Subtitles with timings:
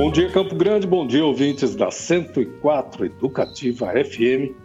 [0.00, 4.56] Bom dia, Campo Grande, bom dia, ouvintes da 104 Educativa FM,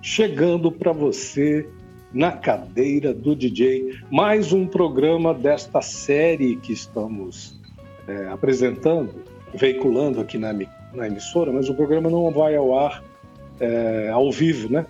[0.00, 1.68] chegando para você
[2.12, 3.98] na cadeira do DJ.
[4.08, 7.60] Mais um programa desta série que estamos
[8.06, 13.02] é, apresentando, veiculando aqui na, na, emissora, mas o programa não vai ao ar
[13.58, 14.86] é, ao vivo, né?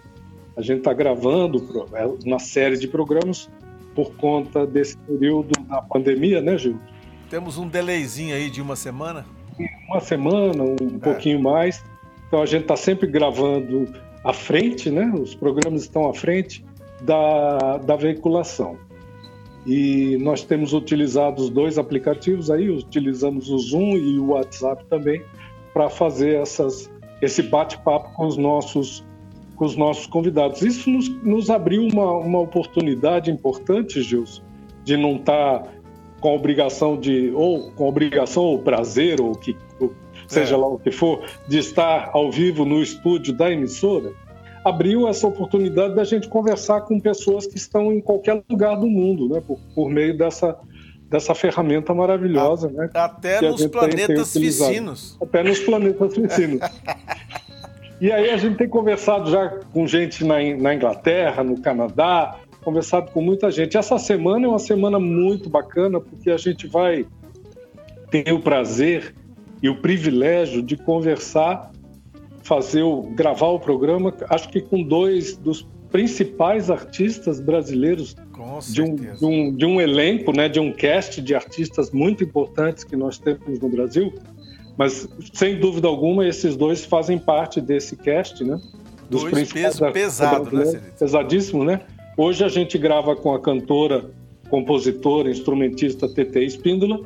[0.54, 3.48] A gente está gravando é, uma série de programas
[3.94, 6.78] por conta desse período da pandemia, né, Gil?
[7.30, 9.24] Temos um delayzinho aí de uma semana?
[9.88, 10.98] Uma semana, um é.
[10.98, 11.84] pouquinho mais.
[12.26, 13.88] Então a gente está sempre gravando
[14.24, 15.12] à frente, né?
[15.14, 16.64] Os programas estão à frente
[17.02, 18.76] da, da veiculação.
[19.66, 25.22] E nós temos utilizado os dois aplicativos aí, utilizamos o Zoom e o WhatsApp também,
[25.72, 26.90] para fazer essas,
[27.22, 29.04] esse bate-papo com os nossos
[29.56, 30.62] com os nossos convidados.
[30.62, 34.42] Isso nos, nos abriu uma, uma oportunidade importante, Gilson,
[34.82, 35.68] de não estar tá
[36.24, 39.92] com a obrigação de, ou com a obrigação ou prazer, ou que ou
[40.26, 40.58] seja é.
[40.58, 44.10] lá o que for, de estar ao vivo no estúdio da emissora,
[44.64, 49.28] abriu essa oportunidade da gente conversar com pessoas que estão em qualquer lugar do mundo,
[49.28, 49.42] né?
[49.46, 50.56] Por, por meio dessa,
[51.10, 52.90] dessa ferramenta maravilhosa, a, né?
[52.94, 55.18] Até nos planetas tem.
[55.20, 56.62] Até nos planetas vizinhos.
[58.00, 63.10] e aí a gente tem conversado já com gente na, na Inglaterra, no Canadá, conversado
[63.10, 63.76] com muita gente.
[63.76, 67.06] Essa semana é uma semana muito bacana porque a gente vai
[68.10, 69.14] ter o prazer
[69.62, 71.70] e o privilégio de conversar
[72.44, 78.14] fazer o, gravar o programa, acho que com dois dos principais artistas brasileiros
[78.70, 82.84] de um, de um, de, um, elenco, né, de um cast de artistas muito importantes
[82.84, 84.12] que nós temos no Brasil.
[84.76, 88.60] Mas, sem dúvida alguma, esses dois fazem parte desse cast, né?
[89.08, 91.80] Dos dois principais peso pesado, né, Pesadíssimo, né?
[92.16, 94.10] Hoje a gente grava com a cantora,
[94.48, 97.00] compositora, instrumentista TT Espíndola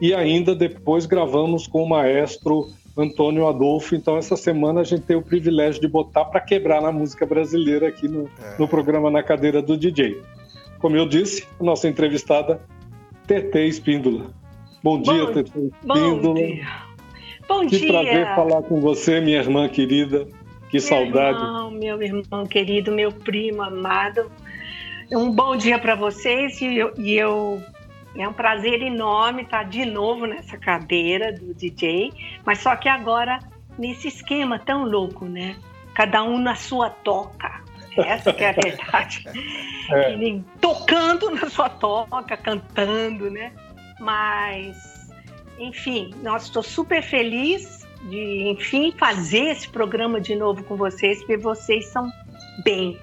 [0.00, 3.94] e ainda depois gravamos com o maestro Antônio Adolfo.
[3.94, 7.88] Então, essa semana a gente tem o privilégio de botar para quebrar na música brasileira
[7.88, 8.58] aqui no, é.
[8.58, 10.20] no programa Na Cadeira do DJ.
[10.78, 12.60] Como eu disse, a nossa entrevistada,
[13.26, 14.30] TT Espíndola.
[14.82, 15.72] Bom dia, TT Espíndola.
[15.84, 16.66] Bom dia.
[17.46, 17.88] Bom que dia.
[17.88, 20.26] prazer falar com você, minha irmã querida.
[20.70, 21.38] Que meu saudade.
[21.38, 24.30] Irmão, meu irmão querido, meu primo amado.
[25.12, 27.62] Um bom dia para vocês e eu, e eu
[28.16, 32.12] é um prazer enorme estar de novo nessa cadeira do DJ,
[32.44, 33.40] mas só que agora
[33.78, 35.56] nesse esquema tão louco, né?
[35.94, 37.62] Cada um na sua toca.
[37.96, 39.24] Essa que é a verdade.
[39.90, 40.40] É.
[40.60, 43.52] Tocando na sua toca, cantando, né?
[44.00, 45.10] Mas,
[45.58, 51.36] enfim, nós estou super feliz de, enfim, fazer esse programa de novo com vocês, porque
[51.36, 52.10] vocês são
[52.64, 52.98] bem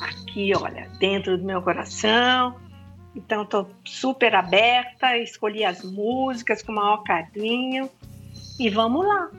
[0.00, 2.54] aqui, olha, dentro do meu coração
[3.14, 7.88] então estou super aberta, escolhi as músicas com o maior carinho
[8.58, 9.30] e vamos lá.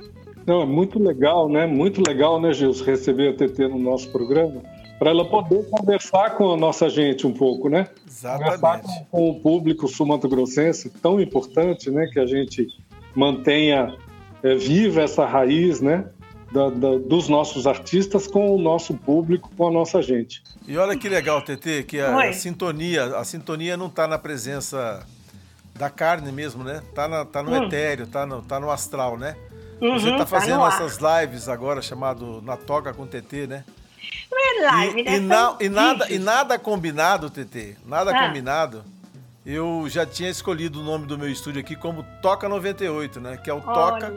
[0.46, 1.66] Não, é muito legal, né?
[1.66, 4.62] Muito legal, né, Gilson, receber a TT no nosso programa,
[5.00, 7.88] para ela poder conversar com a nossa gente um pouco, né?
[8.08, 8.60] Exatamente.
[8.60, 12.68] Conversar com, com o público sumato-grossense, tão importante, né, que a gente
[13.16, 13.96] mantenha
[14.44, 16.06] é, viva essa raiz, né?
[16.54, 20.44] Da, da, dos nossos artistas com o nosso público, com a nossa gente.
[20.68, 25.04] E olha que legal, TT, que a, a sintonia, a sintonia não está na presença
[25.74, 26.84] da carne mesmo, né?
[26.94, 27.64] Tá, na, tá no hum.
[27.64, 29.36] etéreo, tá no, tá no astral, né?
[29.82, 33.66] Uhum, Você está tá fazendo tá essas lives agora chamado Na Toca com TT, né?
[34.32, 35.16] Não é live, e, né?
[35.16, 38.28] E, na, e, nada, e nada combinado, TT, nada ah.
[38.28, 38.84] combinado.
[39.44, 43.38] Eu já tinha escolhido o nome do meu estúdio aqui como Toca 98, né?
[43.38, 43.74] Que é o Olha.
[43.74, 44.14] Toca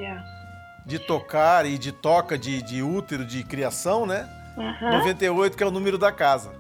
[0.87, 4.29] de tocar e de toca de, de útero de criação, né?
[4.57, 4.93] Uhum.
[4.93, 6.55] 98, que é o número da casa.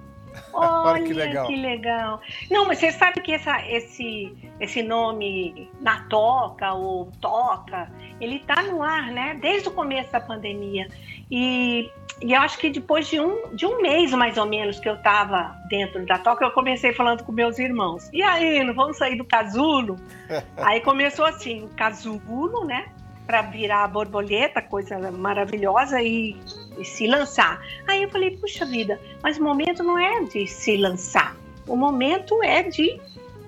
[0.52, 1.46] Olha, Olha que legal.
[1.46, 2.20] que legal.
[2.50, 7.88] Não, mas você sabe que essa, esse, esse nome na toca ou toca,
[8.20, 9.38] ele tá no ar, né?
[9.40, 10.88] Desde o começo da pandemia.
[11.30, 11.88] E,
[12.20, 15.00] e eu acho que depois de um, de um mês, mais ou menos, que eu
[15.02, 18.10] tava dentro da toca, eu comecei falando com meus irmãos.
[18.12, 19.96] E aí, não vamos sair do casulo?
[20.58, 22.86] aí começou assim, o casulo, né?
[23.26, 26.36] Para virar a borboleta, coisa maravilhosa, e,
[26.78, 27.60] e, se lançar.
[27.86, 31.36] Aí eu falei, puxa vida, mas o momento não é de se lançar,
[31.66, 33.00] o momento é de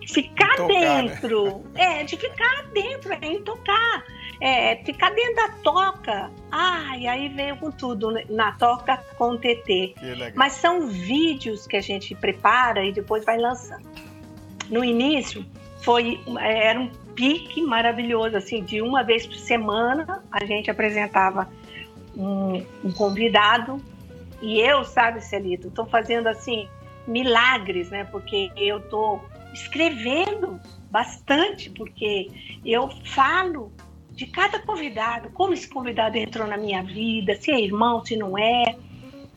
[0.06, 1.02] ficar tocar, né?
[1.02, 1.62] dentro.
[1.75, 2.00] Né?
[2.00, 4.04] É, de ficar dentro, é em tocar.
[4.40, 6.30] É, ficar dentro da toca.
[6.50, 8.25] Ah, e aí veio com tudo, né?
[8.28, 9.94] na toca com o TT.
[10.34, 13.86] Mas são vídeos que a gente prepara e depois vai lançando.
[14.70, 15.44] No início,
[15.82, 21.50] foi, era um pique maravilhoso, assim, de uma vez por semana a gente apresentava
[22.16, 23.82] um, um convidado
[24.40, 26.68] e eu, sabe, Celito, estou fazendo assim
[27.08, 28.04] milagres, né?
[28.04, 29.20] Porque eu estou
[29.52, 30.60] escrevendo
[30.92, 32.30] bastante, porque
[32.64, 33.72] eu falo
[34.12, 38.38] de cada convidado, como esse convidado entrou na minha vida, se é irmão, se não
[38.38, 38.76] é,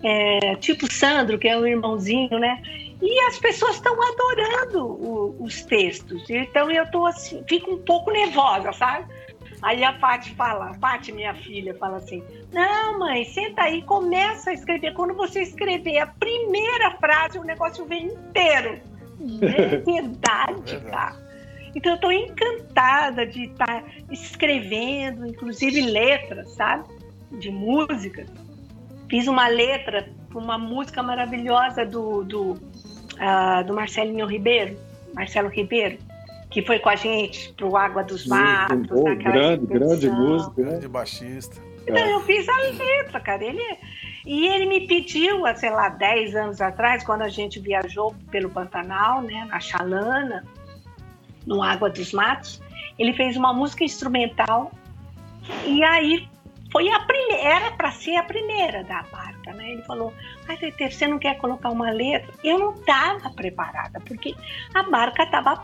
[0.04, 2.62] é tipo Sandro, que é um irmãozinho, né?
[3.02, 6.30] E as pessoas estão adorando o, os textos.
[6.30, 9.08] Então eu tô assim, fico um pouco nervosa, sabe?
[9.62, 14.50] Aí a Paty fala, a Paty, minha filha, fala assim: Não, mãe, senta aí, começa
[14.50, 14.94] a escrever.
[14.94, 18.80] Quando você escrever a primeira frase, o negócio vem inteiro.
[19.42, 21.16] É verdade, cara.
[21.76, 26.86] Então eu estou encantada de estar tá escrevendo, inclusive letras, sabe?
[27.32, 28.26] De música.
[29.10, 32.54] Fiz uma letra para uma música maravilhosa do, do,
[33.22, 34.78] uh, do Marcelinho Ribeiro,
[35.14, 35.98] Marcelo Ribeiro
[36.52, 38.90] que foi com a gente pro Água dos Matos.
[38.92, 40.62] Oh, grande, grande música.
[40.62, 40.70] Né?
[40.70, 41.56] Grande baixista.
[41.84, 42.14] Então é.
[42.14, 43.44] eu fiz a letra, cara.
[43.44, 43.64] Ele,
[44.26, 49.22] e ele me pediu, sei lá, 10 anos atrás, quando a gente viajou pelo Pantanal,
[49.22, 50.46] né, na Chalana,
[51.48, 52.62] no Água dos Matos,
[53.00, 54.72] ele fez uma música instrumental
[55.66, 56.28] e aí
[56.72, 59.72] foi a primeira, era para ser a primeira da barca, né?
[59.72, 60.14] Ele falou:
[60.48, 60.58] "Ai,
[60.90, 64.34] você não quer colocar uma letra?" Eu não estava preparada, porque
[64.74, 65.64] a barca estava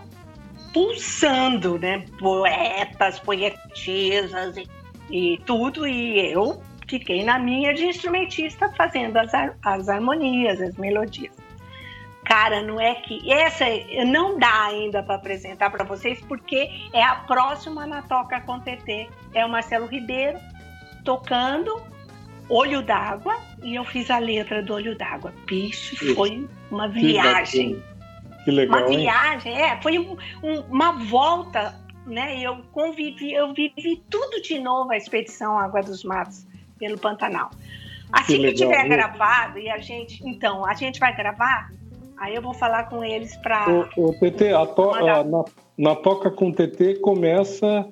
[0.74, 2.06] pulsando, né?
[2.20, 4.68] Poetas, poetisas e,
[5.10, 9.32] e, tudo, e eu fiquei na minha de instrumentista fazendo as,
[9.64, 11.34] as harmonias, as melodias.
[12.26, 13.64] Cara, não é que essa
[14.06, 19.08] não dá ainda para apresentar para vocês, porque é a próxima na Toca com TT.
[19.34, 20.38] É o Marcelo Ribeiro
[21.08, 21.82] tocando
[22.50, 25.34] Olho d'Água e eu fiz a letra do Olho d'Água.
[25.46, 27.82] Bicho, foi uma viagem.
[28.44, 29.62] Que legal, uma viagem, hein?
[29.62, 31.74] é, foi um, um, uma volta,
[32.06, 32.42] né?
[32.42, 36.46] Eu convivi, eu vivi tudo de novo a expedição Água dos Matos
[36.78, 37.52] pelo Pantanal.
[38.12, 38.90] Assim que, que tiver hein?
[38.90, 41.72] gravado e a gente, então, a gente vai gravar,
[42.18, 43.66] aí eu vou falar com eles para.
[43.96, 45.46] O, o TT, a to, na,
[45.78, 47.88] na toca com o TT começa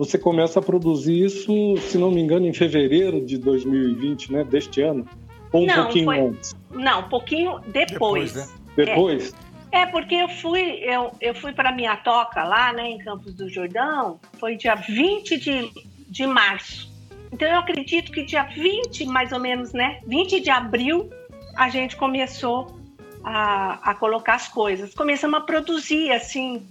[0.00, 4.44] você começa a produzir isso, se não me engano, em fevereiro de 2020, né?
[4.44, 5.06] Deste ano?
[5.52, 6.20] Ou um não, pouquinho foi...
[6.20, 6.56] antes?
[6.70, 8.32] Não, um pouquinho depois.
[8.32, 8.34] Depois?
[8.34, 8.48] Né?
[8.76, 9.34] depois?
[9.70, 9.82] É.
[9.82, 13.46] É, porque eu fui, eu, eu fui para minha toca lá, né, em Campos do
[13.50, 15.70] Jordão, foi dia 20 de,
[16.08, 16.90] de março.
[17.30, 21.10] Então eu acredito que dia 20, mais ou menos, né, 20 de abril,
[21.54, 22.74] a gente começou
[23.22, 24.94] a, a colocar as coisas.
[24.94, 26.66] Começamos a produzir, assim.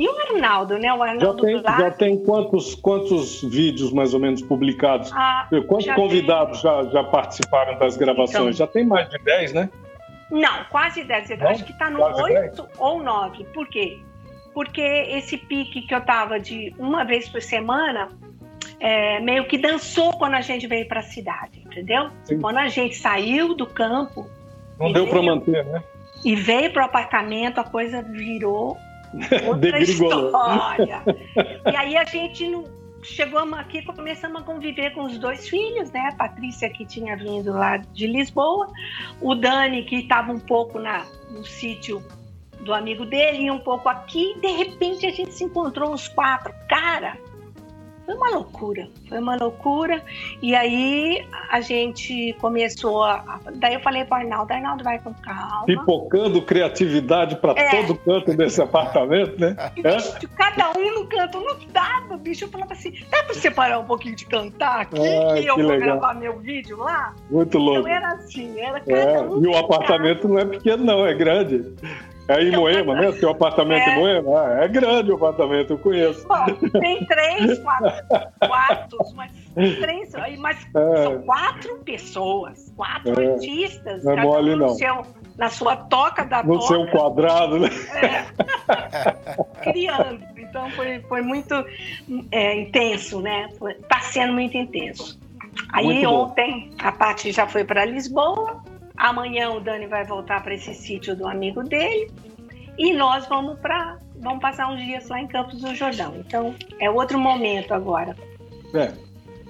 [0.00, 0.90] E o Arnaldo, né?
[0.94, 5.12] O Arnaldo já tem, já tem quantos, quantos vídeos mais ou menos publicados?
[5.12, 6.70] Ah, quantos convidados tem...
[6.70, 8.34] já, já participaram das gravações?
[8.34, 9.68] Então, já tem mais de 10, né?
[10.30, 11.32] Não, quase 10.
[11.32, 13.44] Eu acho que está no 8 ou 9.
[13.52, 13.98] Por quê?
[14.54, 18.08] Porque esse pique que eu tava de uma vez por semana
[18.80, 22.08] é, meio que dançou quando a gente veio para a cidade, entendeu?
[22.24, 22.40] Sim.
[22.40, 24.26] Quando a gente saiu do campo.
[24.78, 25.84] Não deu para manter, né?
[26.24, 28.78] E veio para o apartamento, a coisa virou
[29.46, 31.02] outra história.
[31.72, 32.64] e aí a gente não
[33.02, 36.08] chegamos aqui, começamos a conviver com os dois filhos, né?
[36.12, 38.68] A Patrícia que tinha vindo lá de Lisboa,
[39.20, 42.02] o Dani que estava um pouco na, no sítio
[42.60, 44.38] do amigo dele e um pouco aqui.
[44.40, 46.52] De repente a gente se encontrou os quatro.
[46.68, 47.16] Cara,
[48.10, 50.02] foi uma loucura, foi uma loucura.
[50.42, 53.40] E aí a gente começou a.
[53.54, 55.64] Daí eu falei para o Arnaldo: Arnaldo, vai com calma.
[55.64, 57.70] Pipocando criatividade para é.
[57.70, 59.56] todo canto desse apartamento, né?
[59.76, 62.44] E, bicho, cada um no canto, não dava, bicho.
[62.44, 65.66] Eu falava assim: dá para separar um pouquinho de cantar aqui, ah, que eu vou
[65.66, 65.98] legal.
[65.98, 67.14] gravar meu vídeo lá?
[67.30, 67.80] Muito louco.
[67.80, 69.22] Então era assim, era cada é.
[69.22, 69.42] um.
[69.42, 71.72] E o apartamento não é pequeno, não, é grande.
[72.30, 73.10] É em Moema, né?
[73.12, 73.92] Seu apartamento é...
[73.92, 74.40] em Moema?
[74.40, 76.26] Ah, é grande o apartamento, eu conheço.
[76.28, 76.44] Bom,
[76.80, 81.02] tem três quartos, mas, três, mas é.
[81.02, 83.32] são quatro pessoas, quatro é.
[83.32, 84.04] artistas.
[84.04, 84.68] Não é mole, não.
[84.70, 85.02] Seu,
[85.36, 86.78] na sua toca da no toca.
[86.78, 87.68] No seu quadrado, né?
[87.96, 88.24] É.
[89.72, 90.22] Criando.
[90.36, 91.54] Então foi, foi muito
[92.30, 93.48] é, intenso, né?
[93.82, 95.18] Está sendo muito intenso.
[95.72, 98.62] Aí muito ontem a Paty já foi para Lisboa,
[99.00, 102.10] Amanhã o Dani vai voltar para esse sítio do amigo dele
[102.76, 106.16] e nós vamos para vamos passar uns dias lá em Campos do Jordão.
[106.18, 108.14] Então é outro momento agora.
[108.74, 108.92] É.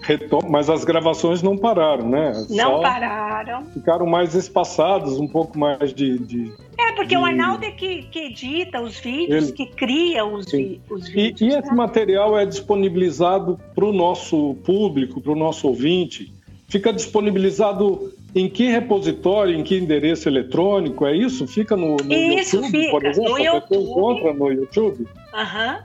[0.02, 2.33] Retom mas as gravações não pararam, né?
[2.49, 3.64] Não Só pararam.
[3.66, 6.16] Ficaram mais espaçados, um pouco mais de.
[6.21, 7.16] de é, porque de...
[7.16, 9.52] o Arnaldo é que, que edita os vídeos, Ele...
[9.52, 10.80] que cria os, vi...
[10.88, 11.40] os vídeos.
[11.40, 11.75] E, e esse né?
[11.75, 16.33] material é disponibilizado para o nosso público, para o nosso ouvinte.
[16.69, 21.07] Fica disponibilizado em que repositório, em que endereço eletrônico?
[21.07, 21.47] É isso?
[21.47, 22.91] Fica no, no isso, YouTube, fica.
[22.91, 23.31] por exemplo?
[23.31, 23.69] No YouTube.
[23.69, 25.09] Você encontra no YouTube?
[25.35, 25.79] Aham.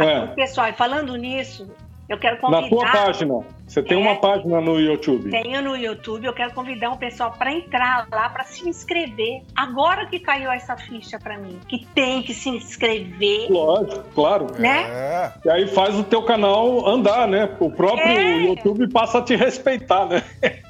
[0.00, 0.06] Uhum.
[0.06, 0.26] É.
[0.28, 1.68] Pessoal, falando nisso,
[2.12, 2.60] Eu quero convidar.
[2.60, 3.40] Na tua página.
[3.66, 5.30] Você tem é, uma página no YouTube?
[5.30, 6.26] Tenho no YouTube.
[6.26, 9.42] Eu quero convidar o um pessoal para entrar lá, para se inscrever.
[9.56, 13.50] Agora que caiu essa ficha para mim, que tem que se inscrever.
[13.50, 14.46] Lógico, claro.
[14.58, 14.82] Né?
[14.90, 15.32] É.
[15.42, 17.56] E aí faz o teu canal andar, né?
[17.58, 18.42] O próprio é.
[18.42, 20.22] YouTube passa a te respeitar, né?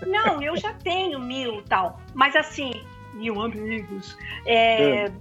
[0.07, 1.99] Não, eu já tenho mil tal.
[2.15, 2.73] Mas assim,
[3.15, 4.17] mil amigos.
[4.47, 5.13] É, é.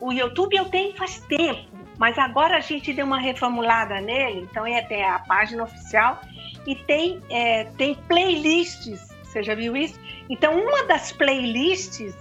[0.00, 4.66] O YouTube eu tenho faz tempo, mas agora a gente deu uma reformulada nele, então
[4.66, 6.20] é até a página oficial
[6.66, 9.12] e tem, é, tem playlists.
[9.22, 9.98] Você já viu isso?
[10.28, 12.14] Então, uma das playlists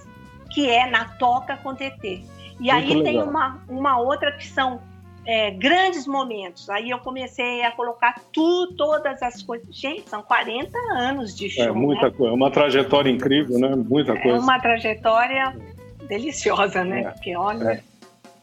[0.52, 2.24] que é na Toca com TT.
[2.60, 3.04] E Muito aí legal.
[3.04, 4.82] tem uma, uma outra que são
[5.26, 6.70] é, grandes momentos.
[6.70, 9.76] Aí eu comecei a colocar tudo, todas as coisas.
[9.76, 11.64] Gente, são 40 anos de show.
[11.64, 12.12] É muita né?
[12.12, 13.76] coisa, é uma trajetória incrível, né?
[13.76, 14.38] Muita coisa.
[14.38, 15.56] É uma trajetória
[16.08, 17.02] deliciosa, né?
[17.02, 17.72] É, Porque olha.
[17.72, 17.84] É.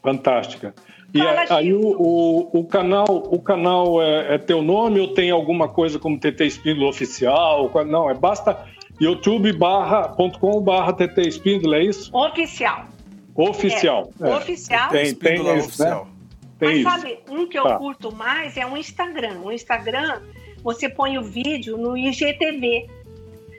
[0.02, 0.74] Fantástica.
[1.14, 5.30] E Fala, aí o, o, o, canal, o canal é, é, teu nome ou tem
[5.30, 7.70] alguma coisa como TT Espíndola Oficial?
[7.86, 8.66] Não, é basta
[9.00, 12.14] youtube.com barra TT Espíndola, é isso?
[12.14, 12.86] Oficial.
[13.34, 14.12] Oficial.
[14.20, 14.36] É.
[14.36, 14.90] Oficial.
[14.90, 15.58] Tem, tem isso, né?
[15.58, 16.04] oficial.
[16.04, 16.10] Né?
[16.58, 17.78] Tem Mas sabe, um que eu tá.
[17.78, 19.40] curto mais é o Instagram.
[19.42, 20.20] O Instagram,
[20.62, 22.86] você põe o vídeo no IGTV.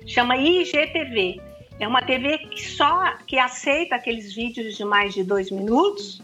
[0.05, 1.41] Chama IGTV.
[1.79, 6.21] É uma TV que só que aceita aqueles vídeos de mais de dois minutos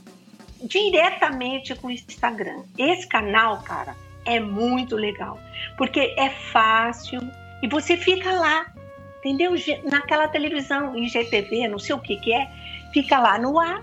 [0.63, 2.63] diretamente com o Instagram.
[2.77, 3.95] Esse canal, cara,
[4.25, 5.39] é muito legal.
[5.77, 7.21] Porque é fácil
[7.61, 8.73] e você fica lá,
[9.19, 9.51] entendeu?
[9.83, 12.49] Naquela televisão, IGTV, não sei o que que é,
[12.93, 13.81] fica lá no ar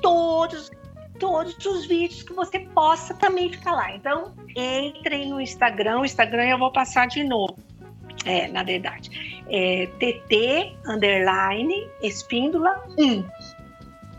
[0.00, 0.70] todos
[1.20, 3.94] todos os vídeos que você possa também ficar lá.
[3.94, 6.00] Então, entrem no Instagram.
[6.00, 7.56] O Instagram eu vou passar de novo.
[8.24, 9.44] É, na verdade.
[9.48, 13.22] É TT underline espíndola 1.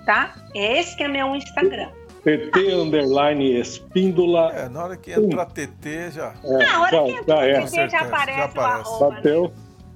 [0.06, 0.34] Tá?
[0.56, 1.90] Esse que é meu Instagram.
[2.24, 4.52] TT underline espíndola.
[4.54, 6.34] É, na hora que entra TT já.
[6.44, 7.90] É, na hora já, que entra já TT é.
[7.90, 8.90] já aparece, já aparece.
[8.90, 9.16] arroba.
[9.16, 9.44] Bateu.
[9.44, 9.52] Né?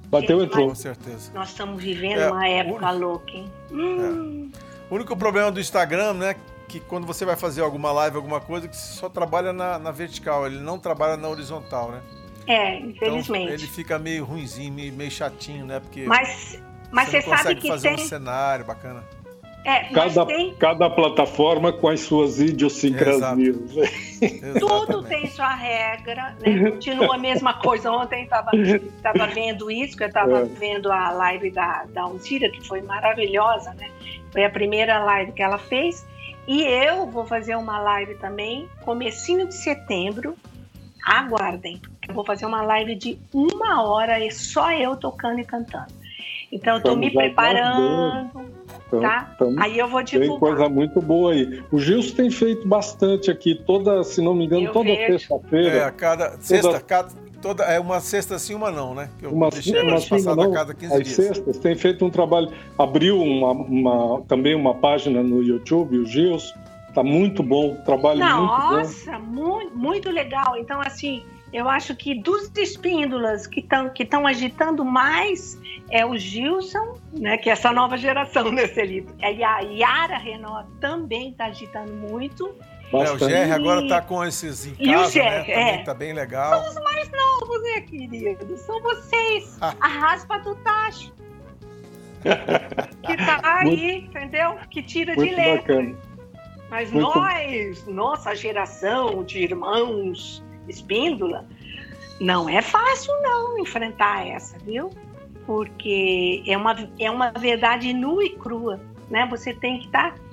[0.10, 0.70] Bateu, entrou.
[0.70, 1.32] Com certeza.
[1.34, 3.52] Nós estamos vivendo é, uma época louca, hein?
[3.72, 4.52] Hum.
[4.54, 4.76] É.
[4.90, 6.36] O único problema do Instagram, né?
[6.68, 10.46] que quando você vai fazer alguma live, alguma coisa, que só trabalha na, na vertical,
[10.46, 12.02] ele não trabalha na horizontal, né?
[12.48, 13.44] É, infelizmente.
[13.44, 15.80] Então, ele fica meio ruimzinho, meio, meio chatinho, né?
[15.80, 16.60] Porque mas,
[16.92, 18.06] mas você, você sabe que fazer tem...
[18.06, 19.04] um cenário bacana.
[19.66, 20.54] É, cada, tem...
[20.54, 23.58] cada plataforma com as suas idiosincrasias.
[24.60, 26.70] Tudo tem sua regra, né?
[26.70, 27.92] Continua a mesa coisa.
[27.92, 28.52] Ontem estava
[29.02, 30.44] tava vendo isso, que eu estava é.
[30.46, 33.90] vendo a live da, da Uncira, que foi maravilhosa, né?
[34.32, 36.06] Foi a primeira live que ela fez.
[36.48, 40.36] E eu vou fazer uma live também, comecinho de setembro.
[41.04, 41.82] Aguardem.
[42.08, 45.92] Eu vou fazer uma live de uma hora e só eu tocando e cantando.
[46.52, 48.55] Então, eu tô me preparando.
[48.98, 49.32] Então, tá?
[49.36, 50.30] Então, aí eu vou divulgar.
[50.30, 51.64] Tem coisa muito boa aí.
[51.72, 55.78] O Gilson tem feito bastante aqui, toda, se não me engano, eu toda sexta-feira.
[55.78, 56.42] É, cada toda...
[56.44, 57.10] sexta, cada,
[57.42, 59.10] toda, é uma sexta sim, uma não, né?
[59.20, 60.52] Que eu uma deixei uma sim, uma não.
[60.52, 61.16] a cada 15 As dias.
[61.16, 66.54] sextas tem feito um trabalho, abriu uma, uma, também uma página no YouTube, o Gilson,
[66.94, 68.78] tá muito bom, o trabalho Nossa, muito bom.
[68.78, 70.58] Nossa, muito, muito legal.
[70.58, 71.24] Então, assim,
[71.54, 75.60] eu acho que dos espíndulas que estão que agitando mais
[75.90, 79.16] é o Gilson, né, que é essa nova geração nesse livro.
[79.20, 82.54] E a Yara Renault também está agitando muito.
[82.94, 85.50] É, o GR agora está com esses em e casa, né?
[85.50, 85.78] É.
[85.84, 86.62] Tá bem legal.
[86.62, 88.58] São os mais novos, né, querido?
[88.58, 89.58] São vocês.
[89.62, 91.14] a raspa do tacho.
[92.22, 94.58] que tá aí, muito, entendeu?
[94.70, 95.76] Que tira de letra.
[95.76, 95.96] Bacana.
[96.70, 97.18] Mas muito...
[97.18, 101.46] nós, nossa geração de irmãos espíndola,
[102.20, 104.90] não é fácil não enfrentar essa, viu?
[105.46, 108.80] Porque é uma, é uma verdade nua e crua,
[109.10, 109.28] né?
[109.30, 110.26] Você tem que estar tá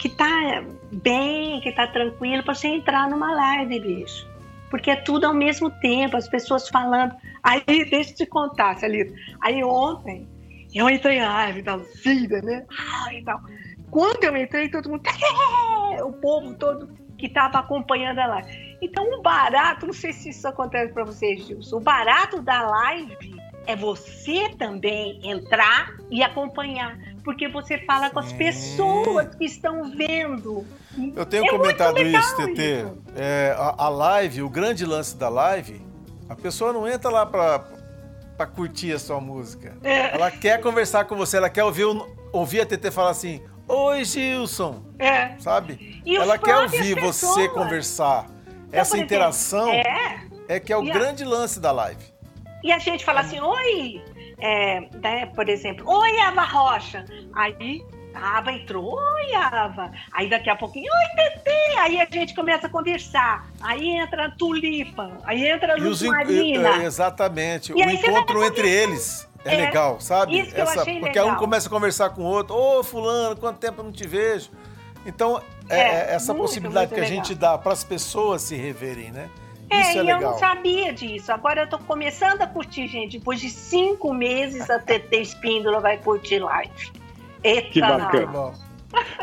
[0.00, 4.26] que tá bem, que tá tranquilo para você entrar numa live, bicho.
[4.70, 7.14] Porque é tudo ao mesmo tempo, as pessoas falando.
[7.42, 9.12] Aí, deixa eu te contar, Celito.
[9.42, 10.26] Aí ontem,
[10.74, 12.64] eu entrei na live da vida, né?
[13.26, 13.40] Tal.
[13.90, 15.02] Quando eu entrei, todo mundo.
[16.04, 18.69] O povo todo que estava acompanhando a live.
[18.82, 23.40] Então, o barato, não sei se isso acontece para vocês, Gilson, o barato da live
[23.66, 30.66] é você também entrar e acompanhar porque você fala com as pessoas que estão vendo.
[31.14, 32.86] Eu tenho é comentado isso, TT.
[33.16, 35.80] É, a, a, live, o grande lance da live,
[36.28, 37.64] a pessoa não entra lá para
[38.36, 39.76] para curtir a sua música.
[39.84, 40.14] É.
[40.14, 41.84] Ela quer conversar com você, ela quer ouvir,
[42.32, 44.82] ouvir a TT falar assim: Oi, Gilson.
[44.98, 45.38] É.
[45.38, 46.02] Sabe?
[46.06, 47.34] E ela quer ouvir pessoas.
[47.34, 48.26] você conversar.
[48.70, 50.20] Então, Essa interação é.
[50.46, 51.28] é que é o grande a...
[51.28, 52.04] lance da live.
[52.62, 54.00] E a gente fala assim: Oi,
[54.38, 57.04] é, né, por exemplo, oi, Ava Rocha.
[57.34, 57.84] Aí
[58.14, 59.90] a Ava entrou, oi, Ava.
[60.12, 61.50] Aí daqui a pouquinho, oi, TT.
[61.78, 63.50] aí a gente começa a conversar.
[63.60, 66.84] Aí entra a tulipa, aí entra a luz marina.
[66.84, 67.72] Exatamente.
[67.72, 69.28] E o encontro entre eles.
[69.44, 70.38] É, é, legal, sabe?
[70.38, 71.30] Isso Essa, porque legal.
[71.30, 74.06] um começa a conversar com o outro, ô oh, fulano, quanto tempo eu não te
[74.06, 74.50] vejo.
[75.06, 78.42] Então, é, é, é essa muito, possibilidade muito que a gente dá para as pessoas
[78.42, 79.30] se reverem, né?
[79.70, 80.20] É, Isso é, e legal.
[80.20, 81.32] eu não sabia disso.
[81.32, 83.18] Agora eu tô começando a curtir, gente.
[83.18, 86.90] Depois de cinco meses, a TT Espíndola vai curtir live.
[87.42, 88.52] Eita, que bacana.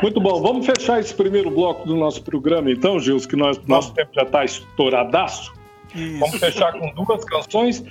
[0.02, 0.42] Muito bom.
[0.42, 4.24] Vamos fechar esse primeiro bloco do nosso programa, então, Gils, que nós, nosso tempo já
[4.24, 5.54] está estouradaço.
[5.94, 6.20] Isso.
[6.20, 7.84] Vamos fechar com duas canções.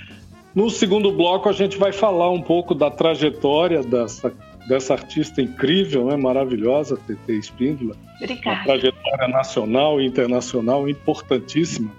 [0.54, 4.32] No segundo bloco, a gente vai falar um pouco da trajetória dessa,
[4.68, 7.96] dessa artista incrível, né, maravilhosa, TT Espíndola.
[8.20, 8.56] Obrigada.
[8.56, 11.90] Uma trajetória nacional e internacional importantíssima.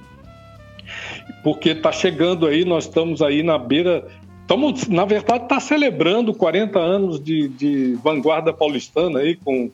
[1.43, 4.05] Porque está chegando aí, nós estamos aí na beira.
[4.41, 9.69] Estamos, na verdade, está celebrando 40 anos de, de vanguarda paulistana aí com,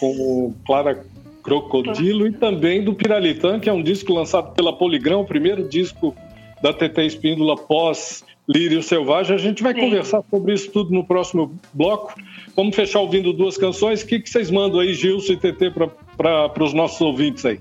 [0.00, 1.04] com Clara
[1.42, 6.16] Crocodilo e também do Piralitã, que é um disco lançado pela Poligrão, o primeiro disco
[6.64, 9.36] da TT Espíndola pós Lírio Selvagem.
[9.36, 9.80] A gente vai Sim.
[9.80, 12.14] conversar sobre isso tudo no próximo bloco.
[12.56, 14.00] Vamos fechar ouvindo duas canções.
[14.02, 15.72] O que, que vocês mandam aí, Gilson e TT,
[16.16, 17.60] para os nossos ouvintes aí?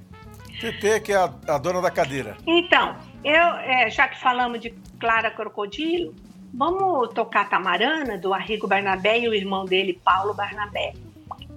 [0.61, 2.37] TT, que é a, a, dona da cadeira.
[2.47, 2.95] Então,
[3.25, 6.15] eu, é, já que falamos de Clara Crocodilo,
[6.53, 10.93] vamos tocar Tamarana, do Arrigo Barnabé e o irmão dele, Paulo Barnabé.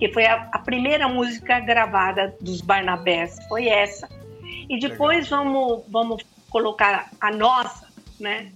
[0.00, 4.08] Que foi a, a primeira música gravada dos Barnabés, foi essa.
[4.68, 7.86] E depois vamos, vamos colocar a nossa,
[8.18, 8.52] né?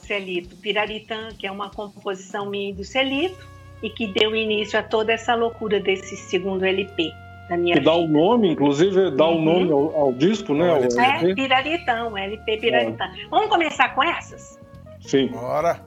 [0.00, 3.46] Celito Piraritã, que é uma composição minha do Celito
[3.82, 7.12] e que deu início a toda essa loucura desse segundo LP
[7.48, 9.44] da minha Que dá o nome, inclusive dá o uhum.
[9.44, 10.70] nome ao, ao, disco, né?
[10.70, 13.04] Ao é, Piraritão, LP Piraritã.
[13.04, 13.28] É.
[13.30, 14.58] Vamos começar com essas?
[15.00, 15.28] Sim.
[15.28, 15.86] Bora!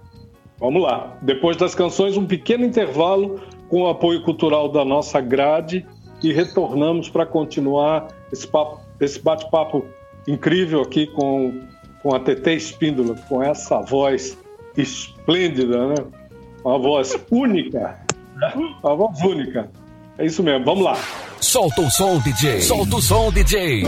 [0.60, 1.18] Vamos lá.
[1.24, 5.86] Depois das canções, um pequeno intervalo com o apoio cultural da nossa grade
[6.22, 8.48] e retornamos para continuar esse,
[9.00, 9.86] esse bate-papo
[10.28, 11.62] incrível aqui com,
[12.02, 14.38] com a TT Espíndola, com essa voz
[14.78, 15.96] esplêndida, né?
[16.64, 18.00] Uma voz única.
[18.84, 19.70] Uma voz única.
[20.18, 20.98] É isso mesmo, vamos lá.
[21.40, 22.62] Solta o som, DJ.
[22.62, 23.84] Solta o som, DJ.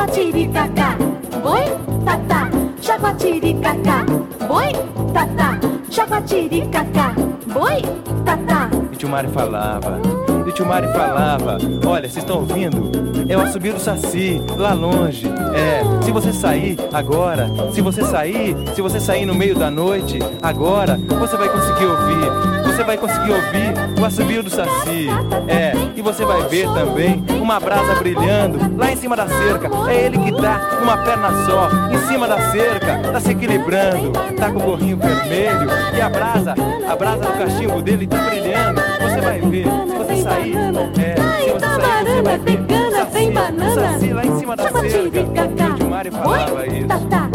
[0.00, 0.96] Jaguatiricacá,
[1.42, 1.64] boi,
[2.06, 2.48] tatá,
[2.80, 4.06] jaguatiricacá,
[4.48, 4.72] boi,
[5.12, 5.58] tatá,
[5.90, 7.14] jaguatiricacá,
[7.52, 7.82] boi,
[8.24, 8.70] tatá.
[8.90, 10.00] E tio Mário falava,
[10.48, 12.90] e tio Mário falava, olha, vocês estão ouvindo?
[13.28, 15.28] É o assobio do Saci, lá longe.
[15.54, 20.18] É, se você sair agora, se você sair, se você sair no meio da noite,
[20.40, 25.08] agora, você vai conseguir ouvir você vai conseguir ouvir o assobio do Saci.
[25.46, 29.68] É, e você vai ver também uma brasa brilhando lá em cima da cerca.
[29.90, 34.50] É ele que tá uma perna só, em cima da cerca, tá se equilibrando, tá
[34.50, 35.68] com o gorrinho vermelho.
[35.94, 36.54] E a brasa,
[36.88, 38.80] a brasa do cachimbo dele tá brilhando.
[38.80, 41.14] Você vai ver, se você sair, é,
[41.44, 45.20] se você sair, você vai ver o Saci, o Saci lá em cima da cerca.
[45.20, 46.86] O Edmari falava isso.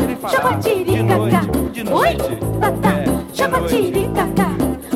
[0.01, 0.57] Ele falava
[1.71, 2.39] de noite,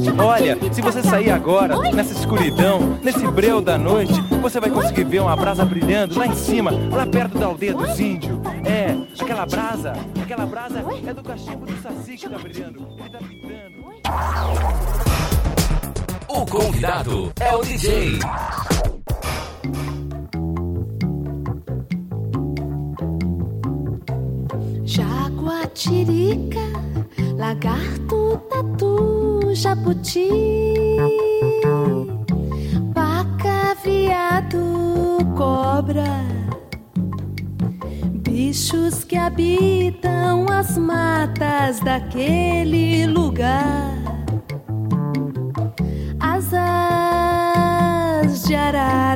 [0.00, 0.20] longe.
[0.20, 5.20] Olha, se você sair agora, nessa escuridão, nesse breu da noite, você vai conseguir ver
[5.20, 8.38] uma brasa brilhando lá em cima, lá perto da aldeia dos índios.
[8.64, 12.86] É, aquela brasa, aquela brasa é do cachimbo do Saci que tá brilhando.
[12.98, 13.78] Ele tá gritando.
[16.28, 18.18] O convidado é o DJ.
[29.98, 30.28] Jabuti,
[32.94, 36.24] paca, viado, cobra,
[38.22, 43.94] bichos que habitam as matas daquele lugar.
[46.20, 46.62] Asas
[48.44, 49.07] de arara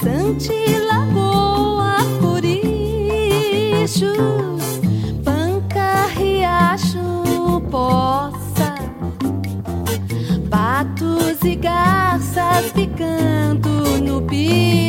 [0.00, 0.52] vazante
[0.88, 2.60] lagoa, corichos,
[5.22, 8.74] panca, riacho, poça,
[10.48, 13.68] patos e garças picando
[14.02, 14.79] no piraritã,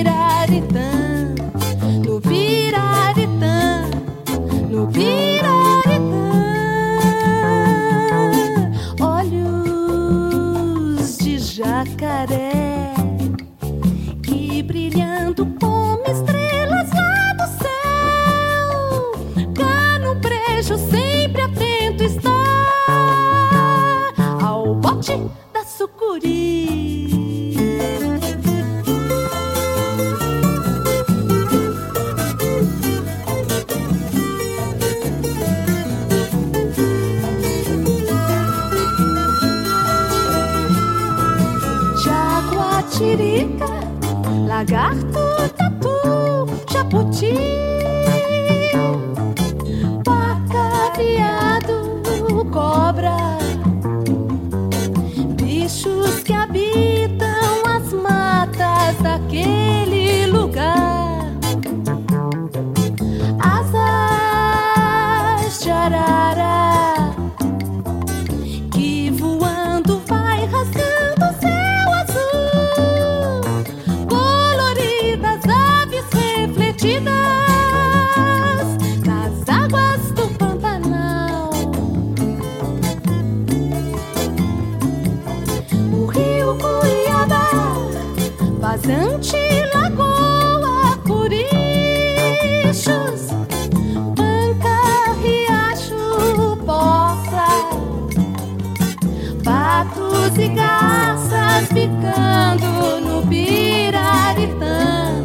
[100.32, 105.24] patos e garças picando no piraritã,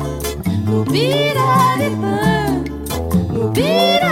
[0.65, 2.65] no piraritã,
[3.33, 4.06] no piraritã.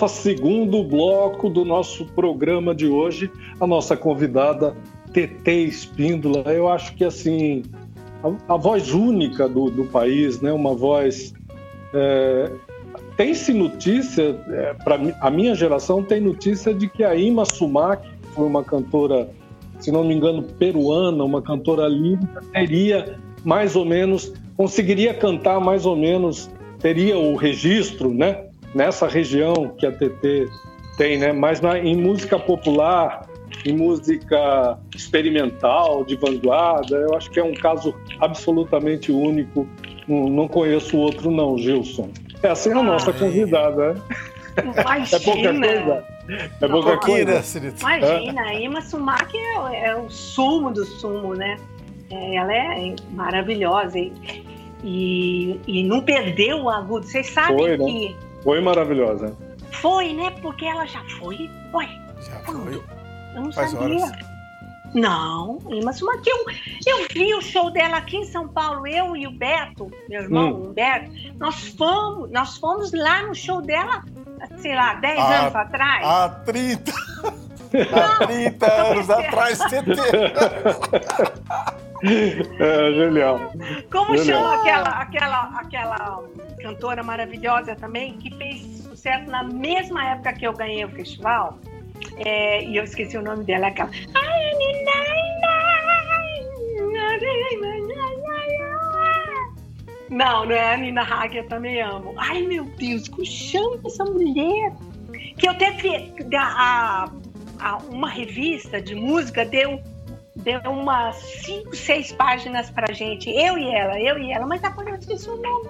[0.00, 3.30] Volta, segundo bloco do nosso programa de hoje.
[3.60, 4.74] A nossa convidada,
[5.12, 6.50] TT Espíndola.
[6.50, 7.62] Eu acho que, assim,
[8.24, 10.50] a, a voz única do, do país, né?
[10.52, 11.34] Uma voz...
[11.92, 12.50] É,
[13.14, 18.28] tem-se notícia, é, para a minha geração, tem notícia de que a Ima Sumac, que
[18.28, 19.28] foi uma cantora,
[19.80, 25.84] se não me engano, peruana, uma cantora lírica, teria mais ou menos, conseguiria cantar mais
[25.84, 28.49] ou menos, teria o registro, né?
[28.74, 30.48] Nessa região que a TT
[30.96, 31.32] tem, né?
[31.32, 33.26] Mas na, em música popular,
[33.64, 39.66] em música experimental, de vanguarda, eu acho que é um caso absolutamente único.
[40.06, 42.10] Não, não conheço outro, não, Gilson.
[42.42, 44.02] Essa é a nossa convidada, né?
[44.58, 45.16] Imagina.
[45.16, 46.04] É pouca coisa.
[46.60, 47.42] É pouca coisa.
[47.80, 51.56] Imagina, a Ima Sumac é, é o sumo do sumo, né?
[52.10, 54.12] É, ela é maravilhosa e,
[54.82, 57.06] e, e não perdeu o agudo.
[57.06, 58.14] Vocês sabem Foi, né?
[58.40, 59.36] Que Foi maravilhosa.
[59.72, 60.30] foi, né?
[60.42, 61.48] Porque ela já foi.
[61.72, 61.88] Ué,
[62.28, 62.62] Já quando?
[62.64, 62.74] foi.
[63.34, 63.96] Eu não Faz sabia.
[64.04, 64.30] horas.
[64.92, 66.36] Não, Ima Sumac, eu,
[66.84, 70.50] eu vi o show dela aqui em São Paulo, eu e o Beto, meu irmão,
[70.52, 70.70] Hum.
[70.70, 74.02] Humberto, nós fomos, nós fomos lá no show dela,
[74.58, 76.04] sei lá, 10 Ah, anos atrás.
[76.04, 76.92] Há 30,
[77.92, 79.94] há 30 anos atrás, TT.
[82.02, 83.52] É, genial.
[83.90, 84.40] Como genial.
[84.40, 86.24] chama aquela, aquela, aquela
[86.62, 91.58] cantora maravilhosa também, que fez sucesso na mesma época que eu ganhei o festival?
[92.16, 93.90] É, e eu esqueci o nome dela, aquela.
[100.10, 102.14] Não, não é a Nina Hagen, eu também amo.
[102.16, 104.72] Ai, meu Deus, que chama essa mulher.
[105.38, 107.08] Que eu teve a,
[107.60, 109.80] a, uma revista de música deu
[110.40, 114.90] deu umas cinco, seis páginas pra gente, eu e ela, eu e ela, mas agora
[114.90, 115.68] eu esqueci o nome.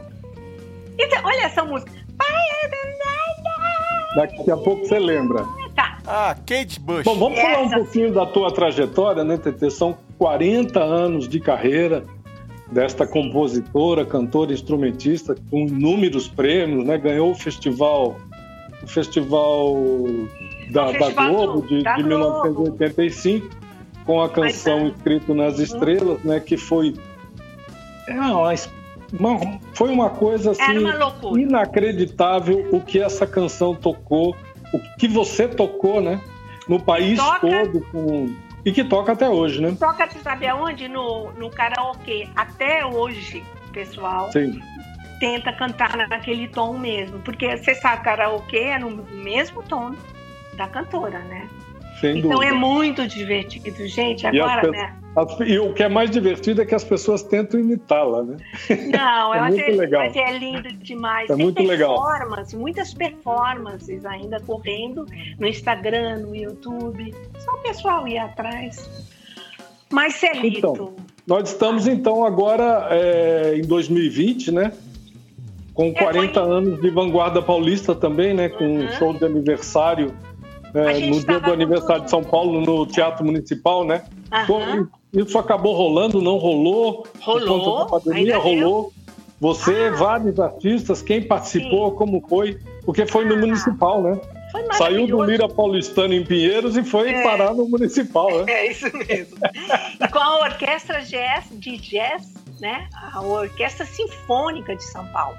[0.99, 2.01] Então, olha essa música.
[4.15, 5.45] Daqui a pouco você lembra.
[5.75, 5.99] Tá.
[6.07, 7.05] Ah, Kate Bush.
[7.05, 7.49] Bom, vamos essa...
[7.49, 9.71] falar um pouquinho da tua trajetória, né, TT?
[9.71, 12.05] São 40 anos de carreira
[12.73, 16.99] desta compositora, cantora, instrumentista, com inúmeros prêmios, né?
[16.99, 18.17] Ganhou o festival,
[18.83, 19.77] o festival
[20.71, 22.43] da, o festival da Globo de, da de Globo.
[22.43, 23.60] 1985,
[24.11, 25.63] com a canção Mas, Escrito nas uhum.
[25.63, 26.41] Estrelas, né?
[26.41, 26.97] Que foi
[28.09, 28.15] é
[29.17, 34.35] uma, foi uma coisa assim uma inacreditável o que essa canção tocou,
[34.73, 36.21] o que você tocou, né?
[36.69, 37.41] No país Toca.
[37.41, 39.75] todo com e que toca até hoje, né?
[39.79, 40.89] Toca, você sabe aonde?
[40.89, 42.29] No, no karaokê.
[42.37, 43.43] Até hoje,
[43.73, 44.31] pessoal.
[44.33, 44.61] Sim.
[45.19, 47.21] Tenta cantar naquele tom mesmo.
[47.21, 49.95] Porque você sabe, karaokê é no mesmo tom
[50.57, 51.49] da cantora, né?
[52.01, 52.51] Sem então dúvida.
[52.51, 54.27] é muito divertido, gente.
[54.27, 54.97] Agora, e né?
[55.47, 58.37] e o que é mais divertido é que as pessoas tentam imitá-la, né?
[58.91, 60.03] Não, é muito legal.
[60.03, 61.29] mas é lindo demais.
[61.29, 62.03] É Tem muito legal.
[62.55, 65.05] Muitas performances ainda correndo
[65.39, 67.15] no Instagram, no YouTube.
[67.39, 68.89] Só o pessoal ir atrás.
[69.93, 70.59] Mas Celito.
[70.59, 74.73] Então, nós estamos então agora é, em 2020, né?
[75.75, 76.53] Com 40 é, foi...
[76.53, 78.49] anos de vanguarda paulista também, né?
[78.49, 78.85] Com uhum.
[78.85, 80.15] um show de aniversário
[80.75, 84.05] é, no dia do aniversário de São Paulo, no Teatro Municipal, né?
[84.49, 84.87] Uhum.
[85.13, 87.07] Isso acabou rolando, não rolou?
[87.21, 87.83] Rolou.
[87.83, 88.93] A pandemia rolou.
[89.41, 89.97] Você, ah.
[89.97, 91.97] vários artistas, quem participou, Sim.
[91.97, 92.59] como foi?
[92.85, 93.39] Porque foi no ah.
[93.39, 94.21] Municipal, né?
[94.73, 97.23] Saiu do Lira Paulistano em Pinheiros e foi é.
[97.23, 98.53] parar no Municipal, né?
[98.53, 99.37] É isso mesmo.
[100.01, 102.89] e com a Orquestra jazz, de Jazz, né?
[103.13, 105.37] A Orquestra Sinfônica de São Paulo.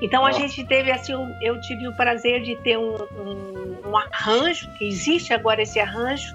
[0.00, 4.70] Então a gente teve assim, eu tive o prazer de ter um, um, um, arranjo,
[4.78, 6.34] que existe agora esse arranjo,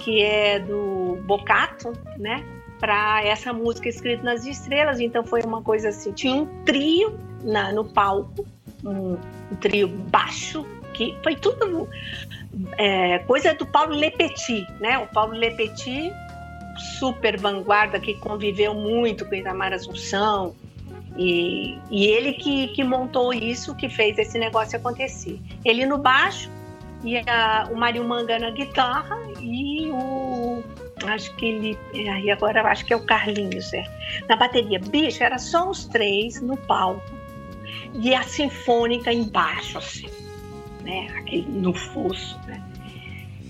[0.00, 2.44] que é do Bocato, né?
[2.80, 4.98] Para essa música escrita nas estrelas.
[4.98, 8.44] Então foi uma coisa assim, tinha um trio na, no palco,
[8.84, 9.12] um,
[9.52, 11.88] um trio baixo, que foi tudo
[12.76, 14.98] é, coisa do Paulo Lepetit, né?
[14.98, 16.12] O Paulo Lepetit,
[16.98, 20.54] super vanguarda, que conviveu muito com Itamar Assunção,
[21.16, 25.40] e, e ele que, que montou isso, que fez esse negócio acontecer.
[25.64, 26.50] Ele no baixo,
[27.04, 30.62] e a, o Mário Manga na guitarra e o.
[31.06, 31.78] Acho que ele.
[31.92, 33.84] E agora acho que é o Carlinhos, é.
[34.26, 34.78] Na bateria.
[34.78, 37.02] Bicho, era só os três no palco.
[37.92, 40.08] E a sinfônica embaixo, assim.
[40.82, 41.08] Né?
[41.18, 42.62] Aquele, no fosso, né?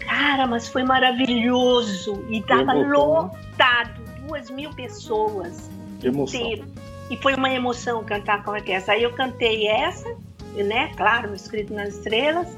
[0.01, 2.25] Cara, mas foi maravilhoso.
[2.29, 5.71] E tava lotado, duas mil pessoas.
[6.03, 6.41] Emoção.
[6.41, 6.74] Inteiro.
[7.15, 8.95] E foi uma emoção cantar com a orquestra.
[8.95, 10.17] Aí eu cantei essa,
[10.53, 10.93] né?
[10.97, 12.49] Claro, escrito nas estrelas.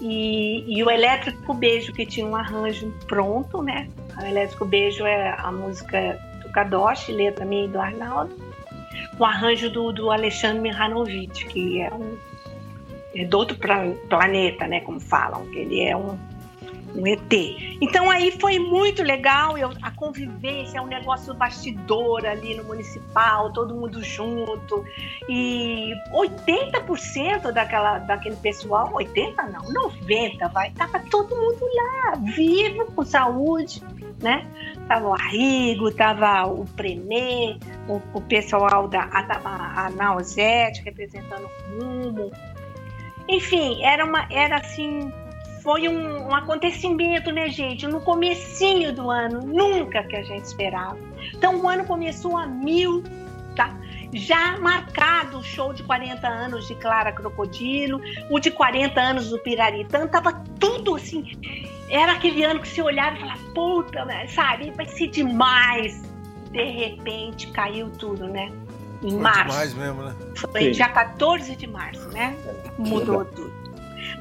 [0.00, 3.86] E, e, o Elétrico Beijo, que tinha um arranjo pronto, né?
[4.18, 8.34] O Elétrico Beijo é a música do Kadosh, letra minha e do Arnaldo.
[9.18, 12.16] O arranjo do, do Alexandre Mihanovic, que é um
[13.14, 13.58] é do outro
[14.08, 14.80] planeta, né?
[14.80, 16.18] Como falam, que ele é um
[16.94, 17.32] um ET.
[17.80, 23.52] Então aí foi muito legal, eu, a convivência, é um negócio bastidor ali no municipal,
[23.52, 24.84] todo mundo junto.
[25.28, 33.04] E 80% daquela, daquele pessoal, 80 não, 90 vai, tava todo mundo lá, vivo, com
[33.04, 33.82] saúde,
[34.22, 34.46] né?
[34.88, 41.84] Tava o Arrigo, tava o Prenê, o, o pessoal da a, a Nausete representando o
[41.84, 42.32] Rumo.
[43.28, 45.12] Enfim, era uma era assim
[45.68, 47.86] foi um, um, acontecimento, né, gente?
[47.86, 50.96] No comecinho do ano, nunca que a gente esperava.
[51.34, 53.04] Então o ano começou a mil,
[53.54, 53.76] tá?
[54.14, 58.00] Já marcado o show de 40 anos de Clara Crocodilo,
[58.30, 61.32] o de 40 anos do Piraritã, tava tudo assim.
[61.90, 66.00] Era aquele ano que você olhava e falava, puta, né, sabe, vai ser demais.
[66.50, 68.50] De repente caiu tudo, né?
[69.02, 69.44] Em Foi março.
[69.44, 70.14] Demais mesmo, né?
[70.34, 70.70] Foi Sim.
[70.70, 72.34] dia 14 de março, né?
[72.78, 73.47] Mudou tudo.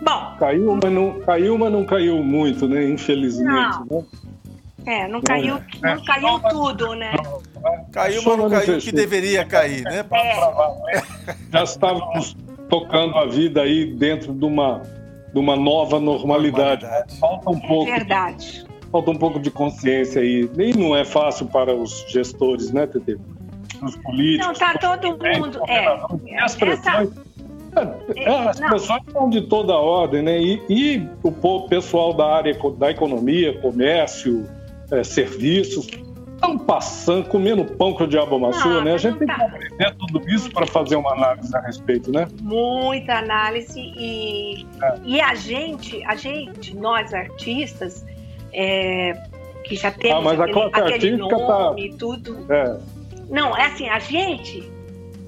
[0.02, 0.36] Bom.
[0.40, 2.88] Caiu, mas não caiu, mas não caiu muito, né?
[2.88, 3.80] Infelizmente.
[3.90, 3.98] Não.
[4.00, 4.06] Né?
[4.86, 6.06] É, não caiu, não é.
[6.06, 7.12] caiu tudo, né?
[7.92, 10.06] Caiu, mas não caiu o que deveria cair, né?
[10.10, 11.34] É.
[11.52, 12.38] Já estávamos
[12.70, 14.82] tocando a vida aí dentro de uma,
[15.34, 16.84] de uma nova normalidade.
[16.84, 17.20] normalidade.
[17.20, 17.92] Falta um pouco.
[17.92, 18.66] É verdade.
[18.90, 20.50] falta um pouco de consciência aí.
[20.56, 23.18] Nem não é fácil para os gestores, né, Tete?
[23.84, 24.48] Os políticos.
[24.48, 25.62] Não, tá todo mundo.
[25.68, 27.10] É, as pressões.
[27.10, 27.27] Essa...
[28.16, 30.40] É, é, as pessoas são de toda ordem, né?
[30.40, 34.48] E, e, o pessoal da área da economia, comércio,
[34.92, 35.88] é, serviços,
[36.38, 38.94] estão passando, comendo pão que o diabo amassou, né?
[38.94, 39.36] A gente tem tá.
[39.36, 42.28] que aprender tudo isso para fazer uma análise a respeito, né?
[42.42, 44.96] Muita análise e, é.
[45.04, 48.06] e a gente, a gente, nós artistas,
[48.54, 49.14] é,
[49.64, 51.96] que já temos ah, mas aquele, a aquele tá nome tá...
[51.98, 52.46] tudo.
[52.50, 52.78] É.
[53.30, 54.72] Não, é assim, a gente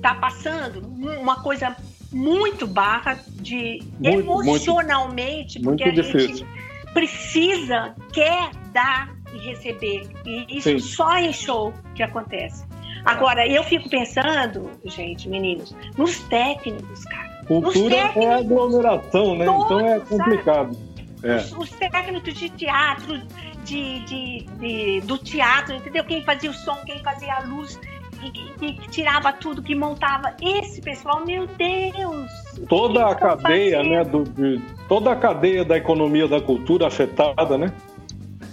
[0.02, 1.76] tá passando uma coisa
[2.12, 6.38] muito barra de muito, emocionalmente, muito, porque muito a difícil.
[6.38, 6.60] gente
[6.94, 10.10] precisa, quer dar e receber.
[10.26, 10.80] E isso Sim.
[10.80, 12.66] só em show que acontece.
[13.06, 17.30] Agora, eu fico pensando, gente, meninos, nos técnicos, cara.
[17.48, 19.46] Cultura é técnicos, é aglomeração, né?
[19.46, 20.78] Todos, então é complicado.
[21.24, 21.36] É.
[21.36, 23.18] Os, os, técnicos de teatro,
[23.64, 26.04] de, de, de, do teatro, entendeu?
[26.04, 27.80] Quem fazia o som, quem fazia a luz,
[28.20, 30.36] que, que, tirava tudo, que montava.
[30.42, 32.30] Esse pessoal, meu Deus!
[32.68, 33.90] Toda a cadeia, fazendo?
[33.92, 34.04] né?
[34.04, 37.74] Do, de, toda a cadeia da economia da cultura afetada, né?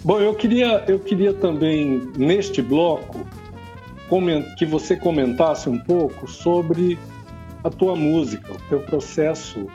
[0.05, 3.27] Bom, eu queria, eu queria também, neste bloco,
[4.57, 6.97] que você comentasse um pouco sobre
[7.65, 9.67] a tua música, o teu processo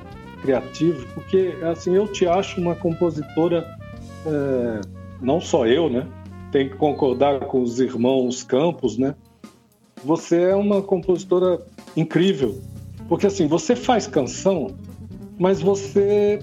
[0.41, 3.65] criativo, porque assim eu te acho uma compositora,
[4.25, 4.82] é,
[5.21, 6.08] não só eu, né?
[6.51, 9.15] Tem que concordar com os irmãos Campos, né?
[10.04, 11.60] Você é uma compositora
[11.96, 12.60] incrível,
[13.08, 14.72] porque assim você faz canção,
[15.38, 16.40] mas você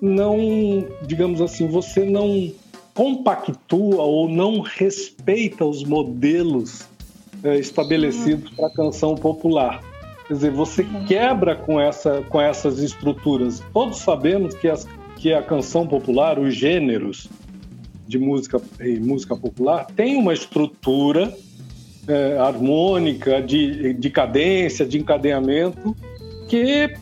[0.00, 2.52] não, digamos assim, você não
[2.94, 6.86] compactua ou não respeita os modelos
[7.42, 9.82] é, estabelecidos para a canção popular.
[10.26, 13.62] Quer dizer, você quebra com, essa, com essas estruturas.
[13.72, 17.28] Todos sabemos que, as, que a canção popular, os gêneros
[18.06, 21.34] de música e música popular, tem uma estrutura
[22.08, 25.96] é, harmônica, de, de cadência, de encadeamento,
[26.48, 26.94] que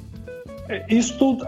[0.88, 1.38] isto,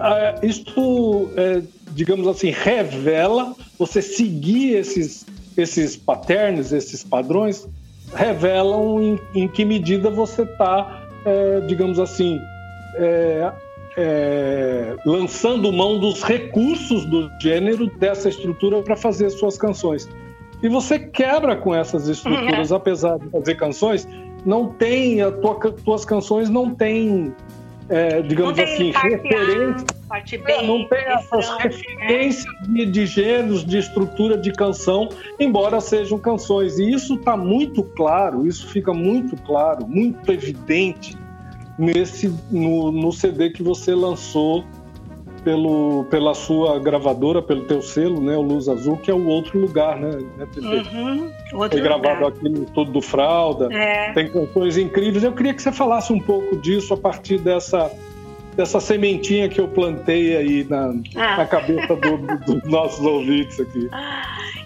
[0.42, 1.62] isto é,
[1.92, 7.68] digamos assim, revela, você seguir esses, esses patterns, esses padrões,
[8.14, 12.40] revelam em, em que medida você está, é, digamos assim,
[12.96, 13.52] é,
[13.96, 20.08] é, lançando mão dos recursos do gênero dessa estrutura para fazer suas canções.
[20.62, 22.77] E você quebra com essas estruturas, uhum.
[22.77, 24.07] apesar de fazer canções,
[24.44, 27.35] não tem, as tua, tuas canções não têm
[27.88, 29.87] é, digamos assim, referência.
[30.46, 31.57] É, não tem essas né?
[31.61, 36.79] referências de, de gêneros, de estrutura de canção, embora sejam canções.
[36.79, 41.16] E isso está muito claro, isso fica muito claro, muito evidente
[41.79, 44.64] nesse no, no CD que você lançou
[45.44, 49.59] pelo, pela sua gravadora, pelo teu selo, né, o Luz Azul, que é o outro
[49.59, 50.18] lugar, né?
[50.37, 53.72] né uhum, Foi gravado aqui no Todo do Fralda.
[53.72, 54.12] É.
[54.12, 55.24] Tem canções incríveis.
[55.24, 57.90] Eu queria que você falasse um pouco disso a partir dessa
[58.57, 61.37] dessa sementinha que eu plantei aí na, ah.
[61.38, 63.88] na cabeça dos do, do nossos ouvintes aqui.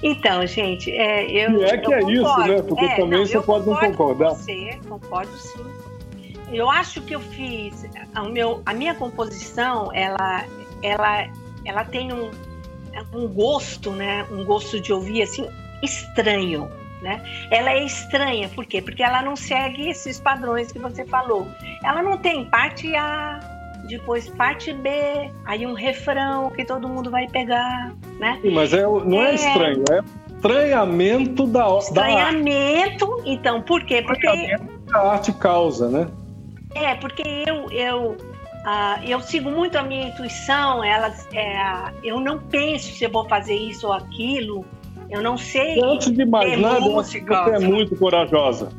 [0.03, 1.61] Então, gente, é, eu.
[1.61, 2.13] E é que é concordo.
[2.13, 2.63] isso, né?
[2.63, 4.31] Porque é, também não, você pode não concordar.
[4.31, 5.65] Com você, concordo sim.
[6.53, 7.87] Eu acho que eu fiz.
[8.15, 10.45] A, meu, a minha composição, ela
[10.87, 11.27] ela,
[11.65, 12.31] ela tem um,
[13.13, 14.27] um gosto, né?
[14.31, 15.49] Um gosto de ouvir assim
[15.83, 16.71] estranho,
[17.03, 17.23] né?
[17.51, 18.81] Ela é estranha, por quê?
[18.81, 21.47] Porque ela não segue esses padrões que você falou.
[21.85, 23.41] Ela não tem parte A,
[23.89, 24.91] depois parte B,
[25.45, 28.39] aí um refrão que todo mundo vai pegar, né?
[28.43, 34.03] Sim, mas é, não é, é estranho, é estranhamento da Estranhamento, da então, por quê?
[34.03, 34.27] Porque
[34.93, 36.09] a arte causa, né?
[36.75, 38.17] É, porque eu, eu
[38.67, 41.57] Uh, eu sigo muito a minha intuição, elas, é,
[42.03, 44.65] eu não penso se eu vou fazer isso ou aquilo,
[45.09, 45.81] eu não sei.
[45.81, 48.71] Antes de mais nada, música, você é muito corajosa.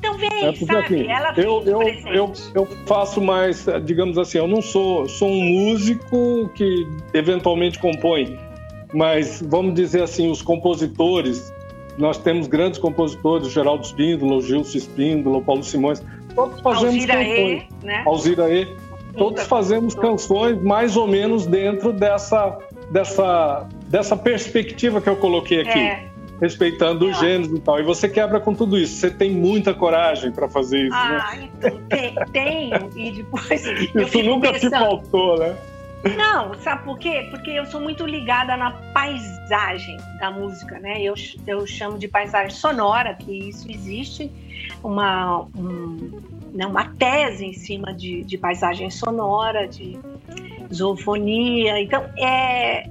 [0.00, 0.84] Também, é porque, sabe?
[0.86, 1.82] Assim, Ela eu, eu,
[2.12, 8.36] eu, eu, faço mais, digamos assim, eu não sou, sou um músico que eventualmente compõe,
[8.92, 11.54] mas vamos dizer assim, os compositores,
[11.96, 16.02] nós temos grandes compositores, Geraldo Espíndola, Gilson Espíndola, Paulo Simões,
[16.34, 17.62] todos fazemos Alzira canções.
[17.82, 18.02] E, né?
[18.04, 22.58] Alzira E todos fazemos canções mais ou menos dentro dessa,
[22.90, 25.78] dessa, dessa perspectiva que eu coloquei aqui.
[25.78, 26.12] É.
[26.40, 27.78] Respeitando os gêneros e tal.
[27.78, 28.96] E você quebra com tudo isso.
[28.96, 31.22] Você tem muita coragem para fazer isso, né?
[31.24, 31.48] ah, né?
[31.56, 32.90] então, tenho.
[32.96, 33.64] E depois.
[33.94, 34.72] isso nunca pensando.
[34.72, 35.56] te faltou, né?
[36.16, 37.28] Não, sabe por quê?
[37.30, 41.00] Porque eu sou muito ligada na paisagem da música, né?
[41.00, 41.14] Eu,
[41.46, 44.30] eu chamo de paisagem sonora, que isso existe,
[44.82, 46.20] uma, um,
[46.52, 49.98] né, uma tese em cima de, de paisagem sonora, de
[50.72, 51.80] zoofonia.
[51.80, 52.88] Então, é,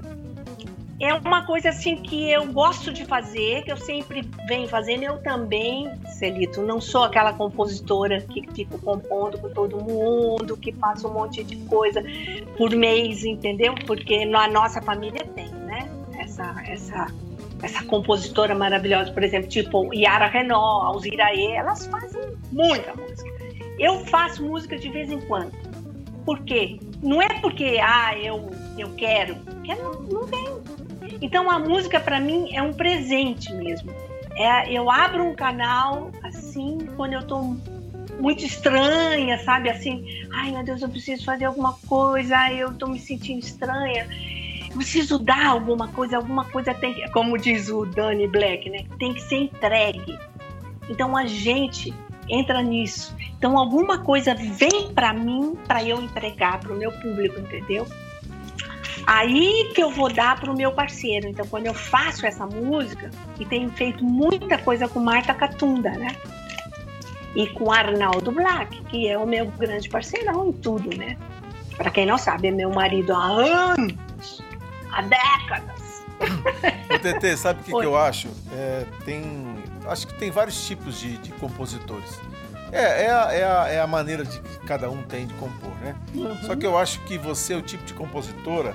[0.99, 5.03] é uma coisa assim que eu gosto de fazer, que eu sempre venho fazendo.
[5.03, 11.07] Eu também, Celito, não sou aquela compositora que fico compondo com todo mundo, que faço
[11.07, 12.03] um monte de coisa
[12.55, 13.73] por mês, entendeu?
[13.87, 15.89] Porque na nossa família tem, né?
[16.19, 17.07] Essa, essa,
[17.63, 23.40] essa compositora maravilhosa, por exemplo, tipo Yara Renault, Alzira E, elas fazem muita música.
[23.81, 25.51] Eu faço música de vez em quando.
[26.23, 26.79] Por quê?
[27.01, 29.35] Não é porque, ah, eu, eu quero.
[29.63, 30.61] Quero, não, não vem
[31.21, 33.91] então a música para mim é um presente mesmo.
[34.35, 37.55] É, eu abro um canal assim quando eu tô
[38.19, 39.69] muito estranha, sabe?
[39.69, 44.07] Assim, ai meu Deus, eu preciso fazer alguma coisa, eu tô me sentindo estranha.
[44.69, 48.85] Eu preciso dar alguma coisa, alguma coisa tem que, como diz o Danny Black, né?
[48.97, 50.17] Tem que ser entregue.
[50.89, 51.93] Então a gente
[52.31, 53.15] entra nisso.
[53.37, 57.85] Então alguma coisa vem para mim para eu entregar para o meu público, entendeu?
[59.05, 61.27] Aí que eu vou dar para o meu parceiro.
[61.27, 63.09] Então, quando eu faço essa música,
[63.39, 66.15] e tenho feito muita coisa com Marta Catunda, né?
[67.35, 71.17] E com Arnaldo Black, que é o meu grande parceirão em tudo, né?
[71.77, 74.43] Para quem não sabe, é meu marido há anos,
[74.91, 75.81] há décadas.
[77.01, 78.29] TT, sabe o que, que, eu acho?
[78.53, 79.50] É, tem,
[79.87, 82.19] acho que tem vários tipos de, de compositores.
[82.71, 85.73] É, é a, é, a, é a maneira de que cada um tem de compor,
[85.81, 85.95] né?
[86.13, 86.37] Uhum.
[86.43, 88.73] Só que eu acho que você é o tipo de compositora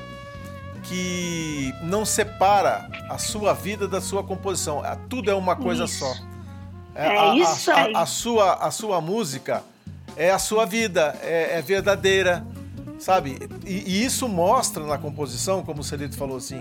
[0.83, 4.85] que não separa a sua vida da sua composição.
[4.85, 5.99] É, tudo é uma coisa isso.
[6.01, 6.15] só.
[6.95, 7.95] É, é a, isso aí.
[7.95, 9.63] A, a, sua, a sua música
[10.17, 12.45] é a sua vida, é, é verdadeira,
[12.99, 13.39] sabe?
[13.65, 16.61] E, e, isso mostra na composição, como o Celito falou assim,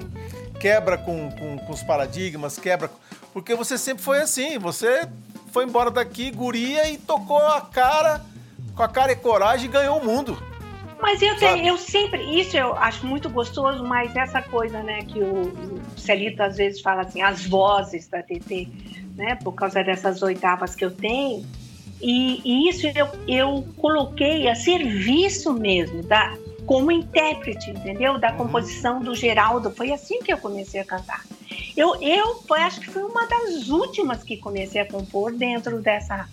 [0.60, 2.90] quebra com, com, com os paradigmas, quebra.
[3.36, 5.10] Porque você sempre foi assim, você
[5.52, 8.22] foi embora daqui, guria, e tocou a cara,
[8.74, 10.42] com a cara e coragem e ganhou o mundo.
[11.02, 15.20] Mas eu, tenho, eu sempre, isso eu acho muito gostoso, mas essa coisa, né, que
[15.20, 15.52] o
[15.98, 18.70] Celito às vezes fala assim, as vozes da TT,
[19.18, 21.46] né, por causa dessas oitavas que eu tenho,
[22.02, 28.18] e, e isso eu, eu coloquei a serviço mesmo, da, como intérprete, entendeu?
[28.18, 28.38] Da uhum.
[28.38, 31.22] composição do Geraldo, foi assim que eu comecei a cantar.
[31.76, 36.28] Eu, eu acho que fui uma das últimas que comecei a compor dentro dessa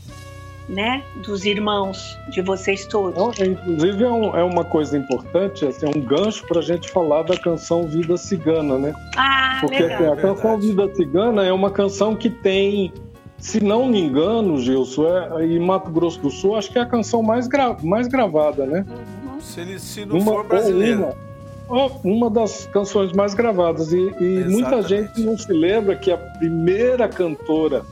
[0.68, 3.38] né, dos irmãos, de vocês todos.
[3.40, 6.88] É, inclusive é, um, é, uma coisa importante, assim, é um gancho para a gente
[6.90, 8.94] falar da canção Vida Cigana, né?
[9.16, 10.12] Ah, Porque legal.
[10.12, 12.92] Assim, a canção Vida Cigana é uma canção que tem,
[13.38, 15.06] se não me engano, Gilson,
[15.38, 18.64] é, em Mato Grosso do Sul, acho que é a canção mais, gra, mais gravada,
[18.64, 18.84] né?
[18.88, 19.40] Uhum.
[19.40, 21.14] Se, ele, se não uma, for brasileira.
[21.72, 23.92] Uma, uma das canções mais gravadas.
[23.92, 27.82] E, e muita gente não se lembra que a primeira cantora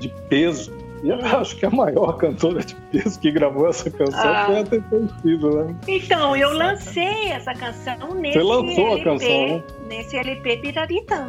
[0.00, 0.72] de peso
[1.02, 4.46] e eu acho que a maior cantora de peso que gravou essa canção ah.
[4.46, 5.76] foi a Sido, né?
[5.86, 9.62] Então, eu lancei essa canção nesse Você lançou LP, a canção, né?
[9.88, 11.28] nesse LP Piraritã.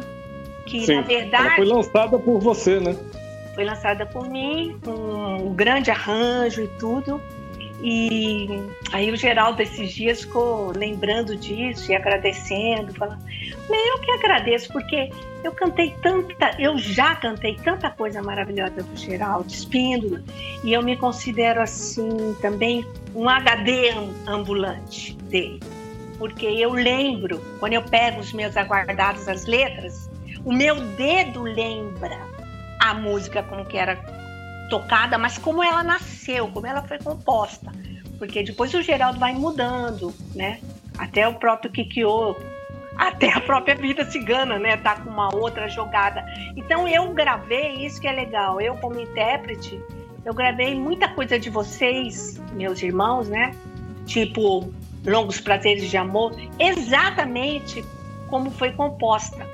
[0.66, 1.46] Que, Sim, na verdade...
[1.46, 2.96] Ela foi lançada por você, né?
[3.54, 7.20] Foi lançada por mim, com um grande arranjo e tudo.
[7.82, 8.46] E
[8.92, 13.22] aí o Geraldo esses dias ficou lembrando disso e agradecendo, falando,
[13.70, 15.10] eu que agradeço, porque
[15.42, 20.22] eu cantei tanta, eu já cantei tanta coisa maravilhosa do Geraldo Espíndola,
[20.62, 23.92] e eu me considero assim também um HD
[24.26, 25.60] ambulante dele.
[26.18, 30.10] Porque eu lembro, quando eu pego os meus aguardados as letras,
[30.44, 32.18] o meu dedo lembra
[32.80, 33.96] a música como que era
[34.70, 37.70] tocada, mas como ela nasceu, como ela foi composta.
[38.18, 40.60] Porque depois o Geraldo vai mudando, né?
[40.96, 42.36] Até o próprio Kikyo,
[42.96, 44.76] até a própria vida cigana, né?
[44.76, 46.24] Tá com uma outra jogada.
[46.56, 48.60] Então eu gravei, isso que é legal.
[48.60, 49.80] Eu, como intérprete,
[50.24, 53.54] eu gravei muita coisa de vocês, meus irmãos, né?
[54.06, 54.72] Tipo
[55.04, 57.84] Longos Prazeres de Amor, exatamente
[58.28, 59.46] como foi composta.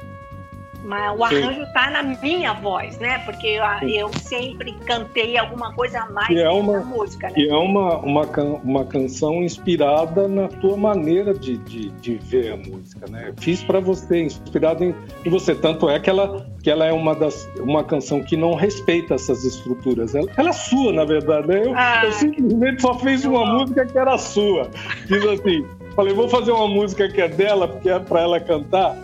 [0.87, 3.19] Mas o arranjo está na minha voz, né?
[3.25, 7.35] Porque eu, eu, sempre cantei alguma coisa a mais é uma, música, né?
[7.37, 8.23] E é uma, uma,
[8.63, 13.35] uma canção inspirada na tua maneira de, de, de ver a música, né?
[13.41, 15.57] Fiz para você, inspirada em, em, você.
[15.57, 19.45] Tanto é que ela, que ela é uma, das, uma canção que não respeita essas
[19.45, 20.15] estruturas.
[20.15, 21.49] Ela, ela é sua, na verdade.
[21.49, 21.67] Né?
[21.67, 23.59] Eu, ah, eu simplesmente só fiz uma bom.
[23.59, 24.71] música que era sua.
[25.09, 25.67] Fiz assim,
[25.97, 28.97] falei, vou fazer uma música que é dela, porque é para ela cantar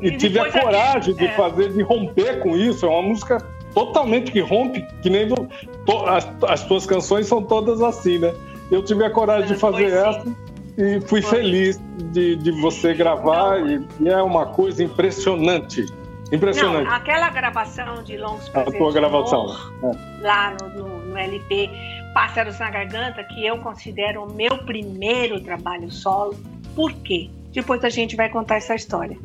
[0.00, 1.32] e, e tive a coragem de é.
[1.32, 2.86] fazer, de romper com isso.
[2.86, 3.38] É uma música
[3.74, 5.48] totalmente que rompe, que nem do,
[5.84, 8.34] to, as, as tuas canções são todas assim, né?
[8.70, 10.26] Eu tive a coragem de fazer essa
[10.78, 11.38] e fui foi.
[11.38, 11.80] feliz
[12.12, 15.84] de, de você gravar e, e, é uma coisa impressionante.
[16.32, 16.86] Impressionante.
[16.86, 19.42] Não, aquela gravação de Longos A tua gravação.
[19.42, 20.22] Amor, é.
[20.22, 21.70] Lá no, no, no LP
[22.12, 26.34] Pássaros na Garganta, que eu considero o meu primeiro trabalho solo.
[26.74, 27.30] Por quê?
[27.56, 29.16] Depois a gente vai contar essa história.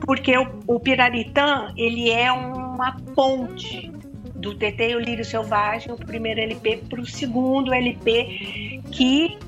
[0.00, 3.88] porque o, o Piraritã ele é uma ponte
[4.34, 9.38] do TT e o Lírio Selvagem, o primeiro LP, para o segundo LP que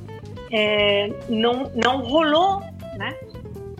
[0.52, 2.60] é, não, não rolou,
[2.96, 3.16] né?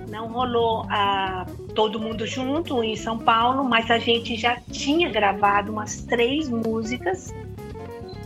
[0.09, 1.47] Não rolou a,
[1.77, 7.33] todo mundo junto em São Paulo, mas a gente já tinha gravado umas três músicas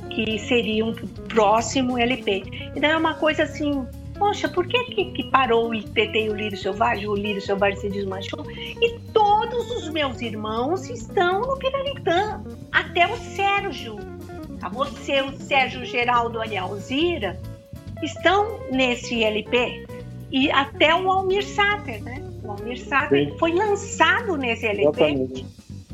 [0.08, 2.44] que seriam o próximo LP.
[2.74, 3.86] Então é uma coisa assim
[4.18, 5.84] poxa, por que, que, que parou o e
[6.28, 7.06] o Lírio Selvagem?
[7.06, 8.44] O Lírio Selvagem se desmanchou.
[8.50, 12.42] E todos os meus irmãos estão no Piramitã.
[12.72, 13.98] Até o Sérgio.
[14.62, 17.38] A você, o Sérgio Geraldo e a Alzira
[18.02, 19.86] estão nesse LP.
[20.30, 22.22] E até o Almir Sater, né?
[22.42, 23.38] O Almir Sater Sim.
[23.38, 24.88] foi lançado nesse LP.
[24.88, 25.46] Exatamente.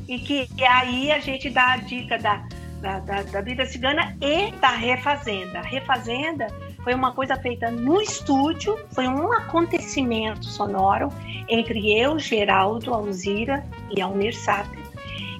[0.08, 2.44] E que e aí a gente dá a dica da,
[2.80, 5.58] da, da, da Vida Cigana e da Refazenda.
[5.58, 6.46] A Refazenda
[6.82, 11.08] foi uma coisa feita no estúdio, foi um acontecimento sonoro
[11.48, 14.80] entre eu, Geraldo, Alzira e Almir Sater.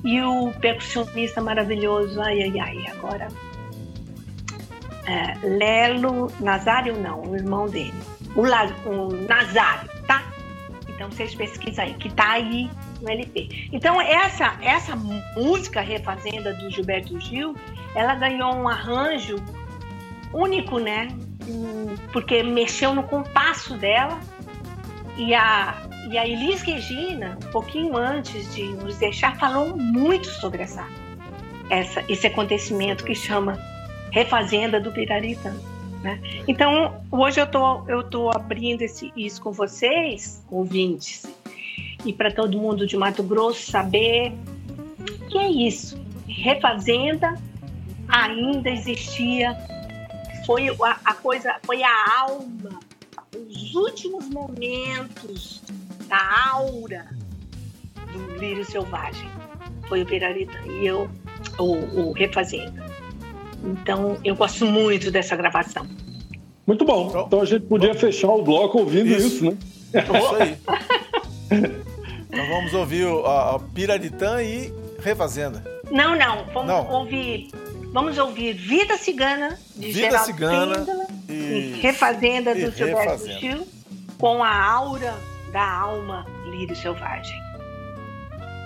[0.04, 3.28] E o percussionista maravilhoso, ai, ai, ai, agora.
[5.06, 7.94] É, Lelo, Nazário não, o irmão dele.
[8.36, 10.22] O, La, o Nazário, tá?
[10.88, 12.70] Então vocês pesquisam aí, que tá aí
[13.00, 13.68] no LP.
[13.72, 14.94] Então essa, essa
[15.36, 17.56] música Refazenda do Gilberto Gil,
[17.94, 19.36] ela ganhou um arranjo
[20.32, 21.08] único, né?
[22.12, 24.20] Porque mexeu no compasso dela.
[25.16, 25.76] E a,
[26.10, 30.86] e a Elis Regina, um pouquinho antes de nos deixar, falou muito sobre essa,
[31.68, 33.58] essa, esse acontecimento que chama
[34.10, 35.54] Refazenda do Piraritã.
[36.02, 36.18] Né?
[36.48, 41.26] Então, hoje eu tô, eu tô abrindo esse, isso com vocês, ouvintes,
[42.04, 44.32] e para todo mundo de Mato Grosso saber
[45.28, 46.00] que é isso.
[46.26, 47.34] Refazenda
[48.08, 49.56] ainda existia
[50.46, 52.80] foi a, a coisa, foi a alma,
[53.34, 55.62] os últimos momentos
[56.08, 57.06] da aura
[58.12, 59.28] do lírio selvagem.
[59.88, 61.08] Foi o Pirarita e eu,
[61.58, 62.84] o, o Refazenda.
[63.64, 65.86] Então, eu gosto muito dessa gravação.
[66.66, 67.08] Muito bom.
[67.08, 69.58] Então, então a gente podia fechar o bloco ouvindo isso, isso né?
[69.92, 70.56] Isso aí.
[72.28, 74.72] então vamos ouvir a, a Piraritã e
[75.02, 75.64] Refazenda.
[75.90, 76.44] Não, não.
[76.52, 76.88] Vamos não.
[76.90, 77.50] ouvir
[77.92, 81.80] Vamos ouvir Vida Cigana, de Vida Geraldo Cigana Píndola, e...
[81.80, 83.66] Refazenda do Silvestre Gil,
[84.18, 85.14] com a aura
[85.52, 87.36] da alma lírio selvagem.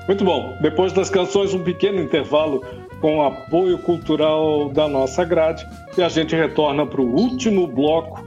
[0.06, 0.54] Muito bom.
[0.60, 2.62] Depois das canções, um pequeno intervalo
[3.00, 5.66] com apoio cultural da nossa grade
[5.96, 8.22] e a gente retorna para o último bloco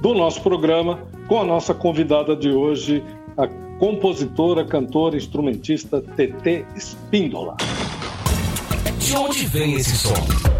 [0.00, 3.04] do nosso programa com a nossa convidada de hoje,
[3.36, 3.46] a
[3.78, 7.56] compositora, cantora, instrumentista TT Espíndola.
[9.08, 10.57] De onde vem esse som?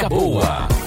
[0.00, 0.79] Música boa.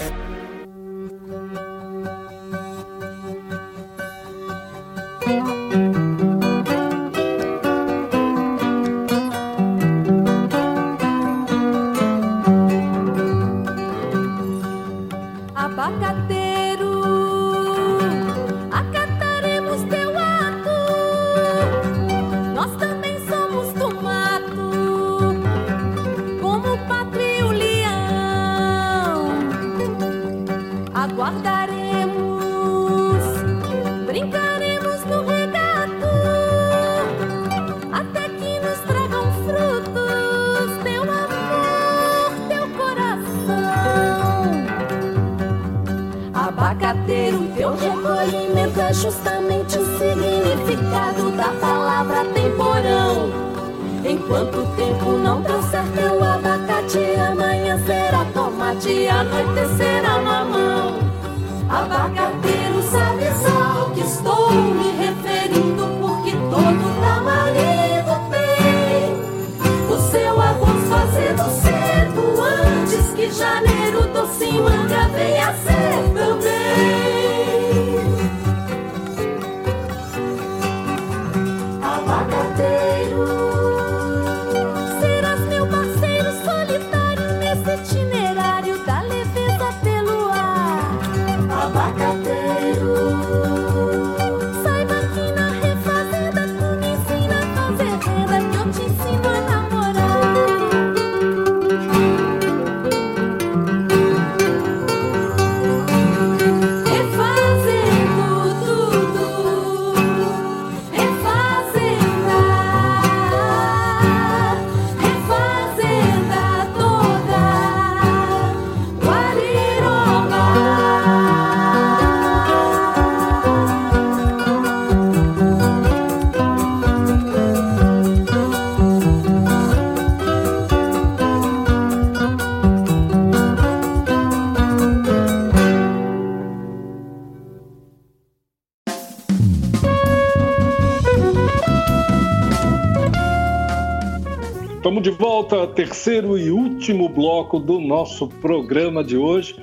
[145.53, 149.55] Volta, terceiro e último bloco do nosso programa de hoje.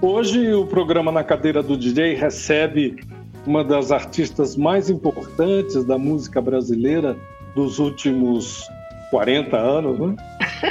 [0.00, 2.96] Hoje, o programa Na Cadeira do DJ recebe
[3.44, 7.16] uma das artistas mais importantes da música brasileira
[7.56, 8.64] dos últimos
[9.10, 10.16] 40 anos, né?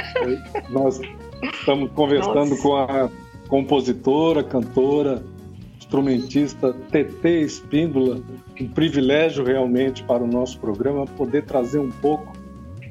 [0.70, 0.98] Nós
[1.52, 2.62] estamos conversando Nossa.
[2.62, 3.10] com a
[3.48, 5.22] compositora, cantora,
[5.76, 8.22] instrumentista TT Espíndola.
[8.58, 12.41] Um privilégio realmente para o nosso programa poder trazer um pouco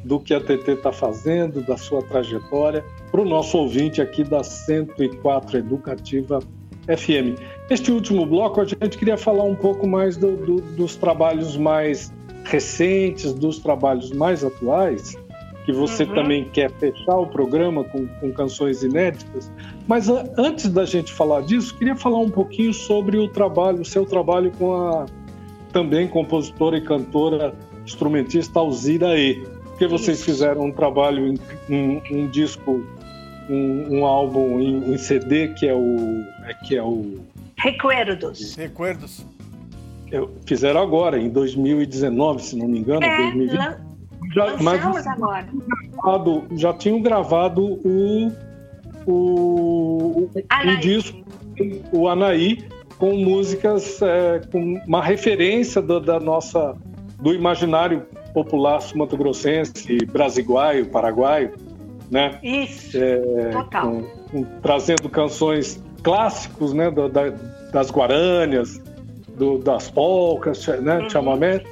[0.03, 4.43] do que a TT está fazendo, da sua trajetória, para o nosso ouvinte aqui da
[4.43, 6.39] 104 Educativa
[6.87, 7.39] FM.
[7.69, 12.11] Este último bloco, a gente queria falar um pouco mais do, do, dos trabalhos mais
[12.43, 15.15] recentes, dos trabalhos mais atuais,
[15.65, 16.15] que você uhum.
[16.15, 19.51] também quer fechar o programa com, com canções inéditas.
[19.87, 24.05] Mas antes da gente falar disso, queria falar um pouquinho sobre o trabalho, o seu
[24.05, 25.05] trabalho com a
[25.71, 27.53] também compositora e cantora
[27.85, 29.43] instrumentista Alzira E
[29.81, 31.33] porque vocês fizeram um trabalho,
[31.67, 32.85] um, um disco,
[33.49, 36.23] um, um álbum em, em, CD que é o.
[36.45, 37.19] É, que é o
[37.57, 38.55] Recuerdos.
[38.55, 39.25] Recuerdos.
[40.45, 43.59] Fizeram agora, em 2019, se não me engano, é, 2020.
[44.35, 45.47] Já, mas agora.
[45.93, 48.31] Gravado, já tinham gravado o,
[49.07, 51.25] o, o disco,
[51.91, 52.67] o Anaí,
[52.99, 56.75] com músicas, é, com uma referência do, da nossa,
[57.19, 61.53] do imaginário popular sumatogrossense, brasiguaio, paraguaio,
[62.09, 62.39] né?
[62.43, 63.91] Isso, é, total.
[63.91, 67.29] Com, com, trazendo canções clássicos, né, do, da,
[67.71, 68.81] das guaranias,
[69.37, 71.09] do, das polcas, né, uhum.
[71.09, 71.63] chamamé.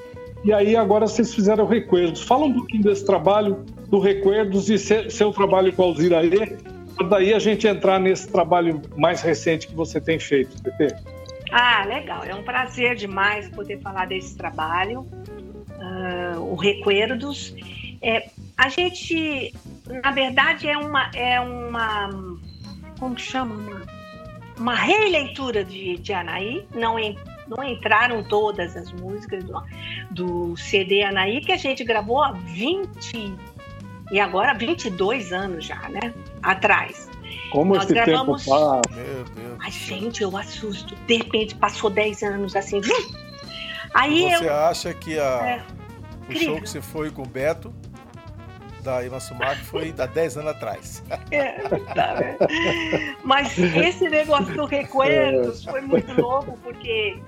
[0.43, 2.21] E aí agora vocês fizeram Recuerdos.
[2.21, 6.55] Fala um pouquinho desse trabalho do Recuerdos e seu, seu trabalho com a Alziraê,
[7.09, 10.95] daí a gente entrar nesse trabalho mais recente que você tem feito, PT.
[11.51, 12.23] Ah, legal.
[12.23, 15.07] É um prazer demais poder falar desse trabalho
[15.79, 17.53] uh, o Recuerdos.
[18.01, 19.53] É, a gente,
[20.03, 22.09] na verdade, é uma, é uma
[22.99, 23.55] como chama?
[23.55, 23.81] Uma,
[24.57, 26.95] uma releitura de, de Anaí, não,
[27.47, 29.63] não entraram todas as músicas do,
[30.11, 33.33] do CD Anaí, que a gente gravou há 20
[34.11, 36.13] e agora 22 anos já, né?
[36.43, 37.09] Atrás.
[37.51, 38.43] Como Nós esse gravamos...
[38.43, 38.81] tempo passa?
[39.59, 40.95] Ai, gente, eu assusto.
[41.07, 42.81] De repente passou 10 anos assim.
[43.93, 44.53] Aí Você eu...
[44.53, 45.63] acha que a, é,
[46.29, 47.73] o show que você foi com o Beto
[48.83, 51.03] da Ima Sumac foi há 10 anos atrás.
[51.31, 51.51] É,
[51.93, 52.37] tá, né?
[53.23, 57.19] Mas esse negócio do Recuerdos foi muito louco, porque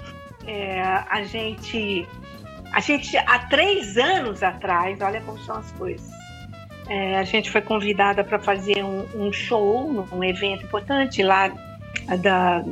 [0.47, 2.07] é, a gente.
[2.73, 6.09] A gente, há três anos atrás, olha como são as coisas.
[6.87, 11.51] É, a gente foi convidada para fazer um, um, show, um evento importante lá
[12.21, 12.63] da,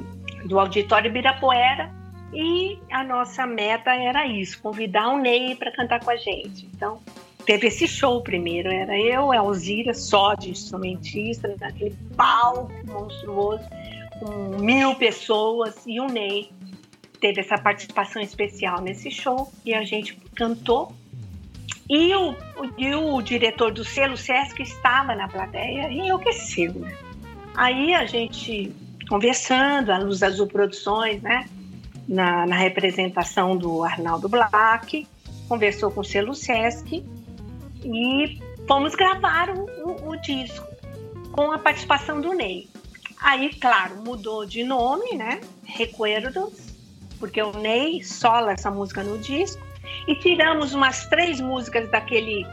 [0.45, 1.91] do Auditório Ibirapuera,
[2.33, 6.67] e a nossa meta era isso, convidar o Ney para cantar com a gente.
[6.73, 6.99] Então,
[7.45, 13.63] teve esse show primeiro, era eu, a Alzira, só de instrumentista, naquele palco monstruoso,
[14.19, 16.51] com mil pessoas, e o Ney
[17.19, 20.93] teve essa participação especial nesse show, e a gente cantou.
[21.89, 22.35] E o,
[22.77, 26.07] e o diretor do selo Sesc estava na plateia e
[26.75, 26.97] né?
[27.55, 28.71] Aí a gente
[29.09, 31.49] conversando, a Luz Azul Produções, né?
[32.09, 35.07] Na, na representação do Arnaldo Black,
[35.47, 37.05] conversou com o selo Sesc
[37.85, 40.67] e fomos gravar o, o, o disco
[41.31, 42.67] com a participação do Ney.
[43.21, 45.39] Aí, claro, mudou de nome, né?
[45.63, 46.73] Recuerdos,
[47.19, 49.61] porque o Ney sola essa música no disco.
[50.07, 52.43] E tiramos umas três músicas daquele,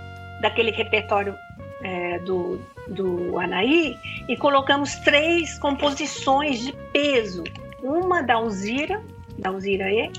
[0.43, 1.35] daquele repertório
[1.83, 3.97] é, do, do Anaí
[4.29, 7.45] e colocamos três composições de peso.
[7.83, 9.03] Uma da Alzira,
[9.49, 10.11] Alzira E,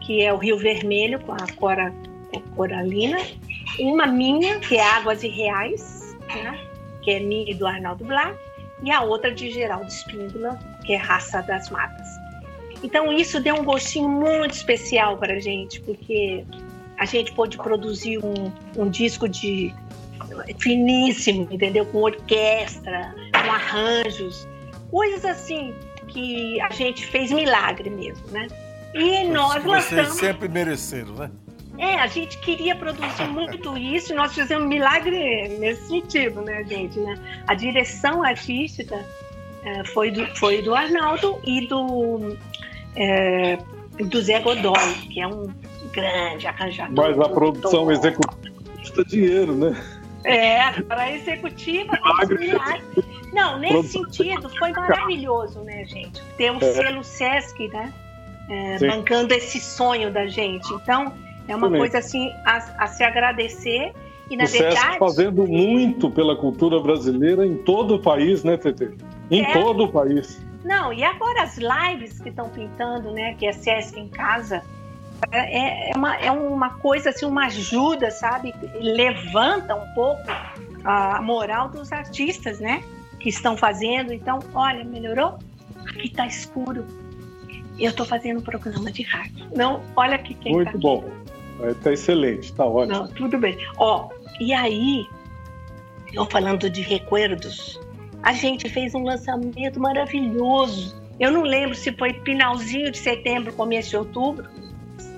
[0.00, 1.92] que é o Rio Vermelho com a Cora
[2.54, 3.18] Coralina,
[3.78, 6.58] uma minha, que é Águas e Reais, né?
[7.02, 8.36] que é minha e do Arnaldo Black,
[8.82, 12.06] e a outra de Geraldo Espíndola, que é Raça das Matas.
[12.82, 16.44] Então isso deu um gostinho muito especial para a gente, porque
[16.98, 19.74] a gente pôde produzir um, um disco de
[20.58, 21.86] finíssimo, entendeu?
[21.86, 24.46] Com orquestra, com arranjos,
[24.90, 25.74] coisas assim
[26.08, 28.46] que a gente fez milagre mesmo, né?
[28.96, 30.08] E nós lançamos.
[30.08, 31.30] Vocês sempre mereceram, né?
[31.78, 36.98] É, a gente queria produzir muito isso e nós fizemos milagre nesse sentido, né, gente?
[36.98, 37.14] Né?
[37.46, 39.04] A direção artística
[39.62, 42.36] é, foi, do, foi do Arnaldo e do,
[42.96, 43.58] é,
[43.98, 45.52] do Zé Godoy, que é um
[45.92, 47.08] grande arranjador.
[47.08, 49.76] Mas a produção executiva custa dinheiro, né?
[50.24, 51.92] É, para a executiva,
[52.38, 53.04] milagre.
[53.32, 56.22] Não, nesse sentido, foi maravilhoso, né, gente?
[56.38, 56.72] Ter um é.
[56.72, 57.92] selo Sesc, né?
[58.48, 60.72] É, bancando esse sonho da gente.
[60.74, 61.12] Então,
[61.48, 63.92] é uma coisa assim a, a, se agradecer.
[64.30, 64.76] E na o verdade.
[64.76, 68.90] Sesc fazendo muito pela cultura brasileira em todo o país, né, Tete?
[69.30, 69.52] Em é.
[69.52, 70.40] todo o país.
[70.64, 73.34] Não, e agora as lives que estão pintando, né?
[73.34, 74.62] Que é Sesc em casa.
[75.30, 78.52] É, é, uma, é uma coisa, assim, uma ajuda, sabe?
[78.80, 80.22] Levanta um pouco
[80.84, 82.82] a moral dos artistas, né?
[83.20, 84.12] Que estão fazendo.
[84.12, 85.38] Então, olha, melhorou?
[85.86, 86.84] Aqui tá escuro.
[87.78, 89.46] Eu estou fazendo um programa de rádio.
[89.54, 91.04] Não, olha aqui quem Muito tá bom.
[91.68, 92.98] Está excelente, está ótimo.
[92.98, 93.56] Não, tudo bem.
[93.78, 94.08] Ó,
[94.40, 95.06] e aí,
[96.12, 97.80] eu falando de recuerdos,
[98.22, 100.94] a gente fez um lançamento maravilhoso.
[101.18, 104.48] Eu não lembro se foi finalzinho de setembro, começo de outubro,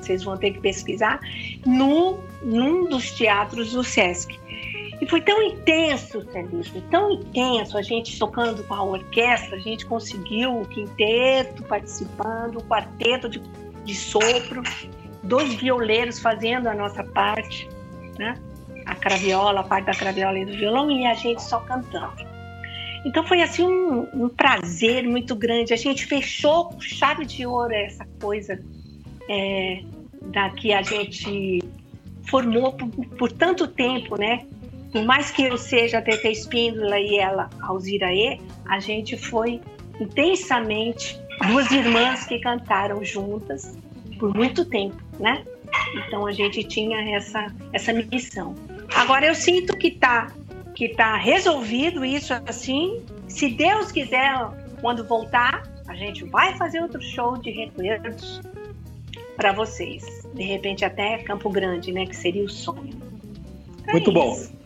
[0.00, 1.20] vocês vão ter que pesquisar,
[1.66, 4.38] no, num dos teatros do Sesc.
[5.00, 9.86] E foi tão intenso, Felipe, tão intenso, a gente tocando com a orquestra, a gente
[9.86, 13.40] conseguiu o quinteto participando, o quarteto de,
[13.84, 14.62] de sopro,
[15.22, 17.68] dois violeiros fazendo a nossa parte,
[18.18, 18.36] né?
[18.86, 22.26] A craviola, a parte da craviola e do violão, e a gente só cantando.
[23.04, 25.72] Então foi assim um, um prazer muito grande.
[25.72, 28.60] A gente fechou com chave de ouro essa coisa
[29.28, 29.82] é,
[30.22, 31.62] da que a gente
[32.24, 34.46] formou por, por, tanto tempo, né?
[34.92, 39.60] Por mais que eu seja a Tete Espíndola e ela, Alzira E, a gente foi
[40.00, 43.76] intensamente duas irmãs que cantaram juntas
[44.18, 45.44] por muito tempo, né?
[45.94, 48.54] Então a gente tinha essa, essa missão.
[48.94, 50.32] Agora eu sinto que tá,
[50.74, 53.02] que tá resolvido isso assim.
[53.28, 54.34] Se Deus quiser,
[54.80, 58.40] quando voltar, a gente vai fazer outro show de recuerdos
[59.36, 60.04] para vocês.
[60.34, 62.06] De repente até Campo Grande, né?
[62.06, 62.96] Que seria o sonho.
[63.86, 64.12] É muito isso.
[64.12, 64.57] bom.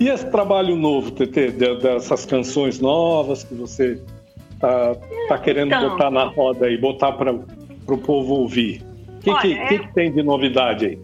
[0.00, 1.50] E esse trabalho novo, TT,
[1.82, 4.02] dessas canções novas que você
[4.58, 4.96] tá,
[5.28, 8.82] tá querendo então, botar na roda e botar para o povo ouvir?
[9.06, 9.66] O que, que, é...
[9.66, 11.02] que, que, tem de novidade aí?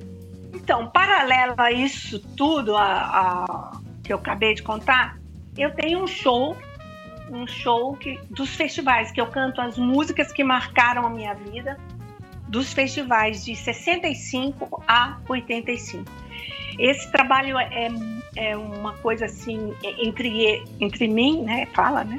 [0.55, 3.73] Então, paralelo a isso tudo a, a,
[4.03, 5.19] que eu acabei de contar,
[5.59, 6.57] eu tenho um show,
[7.31, 11.77] um show que, dos festivais, que eu canto as músicas que marcaram a minha vida,
[12.49, 16.26] dos festivais de 65 a 85.
[16.79, 17.89] Esse trabalho é,
[18.37, 21.67] é uma coisa assim, entre, entre mim, né?
[21.75, 22.19] Fala, né?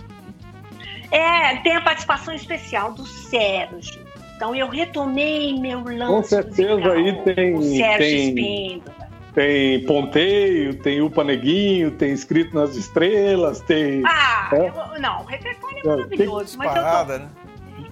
[1.11, 4.05] É, tem a participação especial do Sérgio,
[4.35, 6.05] então eu retomei meu lance.
[6.05, 7.55] Com certeza musical, aí tem.
[7.55, 8.27] O Sérgio tem...
[8.27, 9.07] Espíndola.
[9.33, 14.03] tem Ponteio, tem Upa Neguinho, tem Escrito nas Estrelas, tem.
[14.05, 14.67] Ah, é?
[14.67, 16.57] eu, não, o repertório é maravilhoso.
[16.57, 17.25] Mas Parada, eu tô...
[17.25, 17.31] né?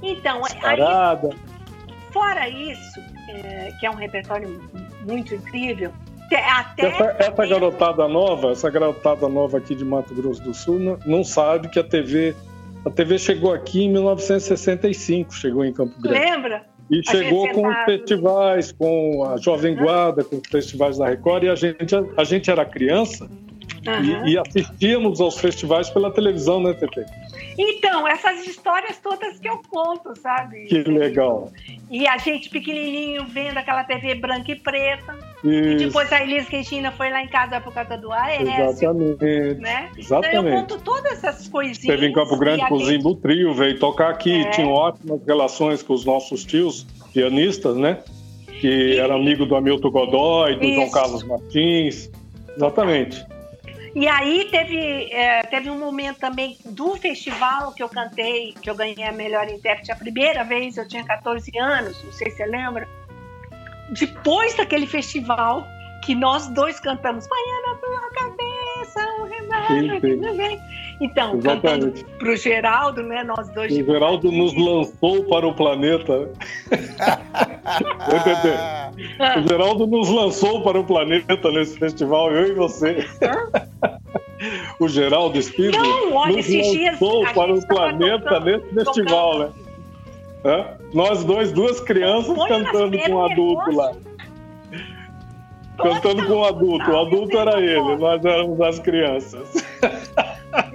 [0.03, 1.35] Então, aí,
[2.11, 2.99] fora isso,
[3.29, 4.61] é, que é um repertório
[5.01, 5.91] muito incrível,
[6.33, 10.99] até essa, essa, garotada nova, essa garotada nova aqui de Mato Grosso do Sul não,
[11.05, 12.35] não, sabe que a TV,
[12.85, 16.19] a TV chegou aqui em 1965, chegou em Campo Grande.
[16.19, 16.65] Lembra?
[16.89, 21.43] E a chegou com os festivais, com a Jovem Guarda, com os festivais da Record,
[21.43, 23.25] e a gente, a, a gente era criança
[23.87, 24.27] uhum.
[24.27, 27.05] e, e, assistíamos aos festivais pela televisão, né, Tete?
[27.57, 30.65] Então, essas histórias todas que eu conto, sabe?
[30.65, 31.51] Que legal.
[31.89, 35.17] E a gente pequenininho vendo aquela TV branca e preta.
[35.45, 38.47] E depois a Elis Cristina foi lá em casa por causa do Aécio.
[38.47, 39.25] Exatamente.
[39.59, 39.91] Né?
[39.97, 40.37] Exatamente.
[40.37, 41.95] Então eu conto todas essas coisinhas.
[41.95, 44.49] Teve em Campo Grande com o Zimbo Trio, veio tocar aqui, é.
[44.49, 47.99] tinha ótimas relações com os nossos tios pianistas, né?
[48.59, 48.97] Que e...
[48.97, 50.75] era amigo do Hamilton Godoy, do Isso.
[50.75, 52.09] João Carlos Martins.
[52.55, 53.25] Exatamente.
[53.93, 58.75] E aí teve, é, teve um momento também do festival que eu cantei, que eu
[58.75, 62.45] ganhei a melhor intérprete a primeira vez, eu tinha 14 anos, não sei se você
[62.45, 62.85] lembra.
[63.89, 65.67] Depois daquele festival,
[66.05, 69.99] que nós dois cantamos Baiana tua cabeça, um remédio,
[71.01, 72.03] Então, Exatamente.
[72.03, 73.23] cantando pro Geraldo, né?
[73.23, 73.73] Nós dois.
[73.73, 76.29] O Geraldo nos lançou para o planeta.
[79.37, 83.07] o Geraldo nos lançou para o planeta nesse festival, eu e você.
[84.79, 86.41] o Geraldo Espírito nos lançou
[87.21, 89.55] dias, para o planeta nesse festival, tocando.
[89.55, 89.64] né?
[90.93, 93.91] Nós dois, duas crianças cantando com um adulto lá.
[95.77, 96.91] Cantando com um adulto.
[96.91, 99.65] O adulto era ele, nós éramos as crianças.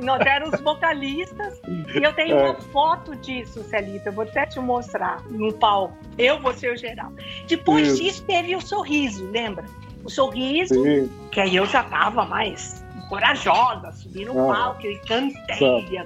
[0.03, 1.61] Nós éramos os vocalistas.
[1.95, 2.51] E eu tenho é.
[2.51, 4.11] uma foto disso, Celita.
[4.11, 5.97] Eu vou até te mostrar no palco.
[6.19, 7.11] Eu, você e o geral.
[7.47, 8.03] Depois Isso.
[8.03, 9.65] disso, teve o sorriso, lembra?
[10.05, 11.11] O sorriso, Sim.
[11.31, 14.55] que aí eu já tava mais corajosa, subi no ah.
[14.55, 15.99] palco e cantei.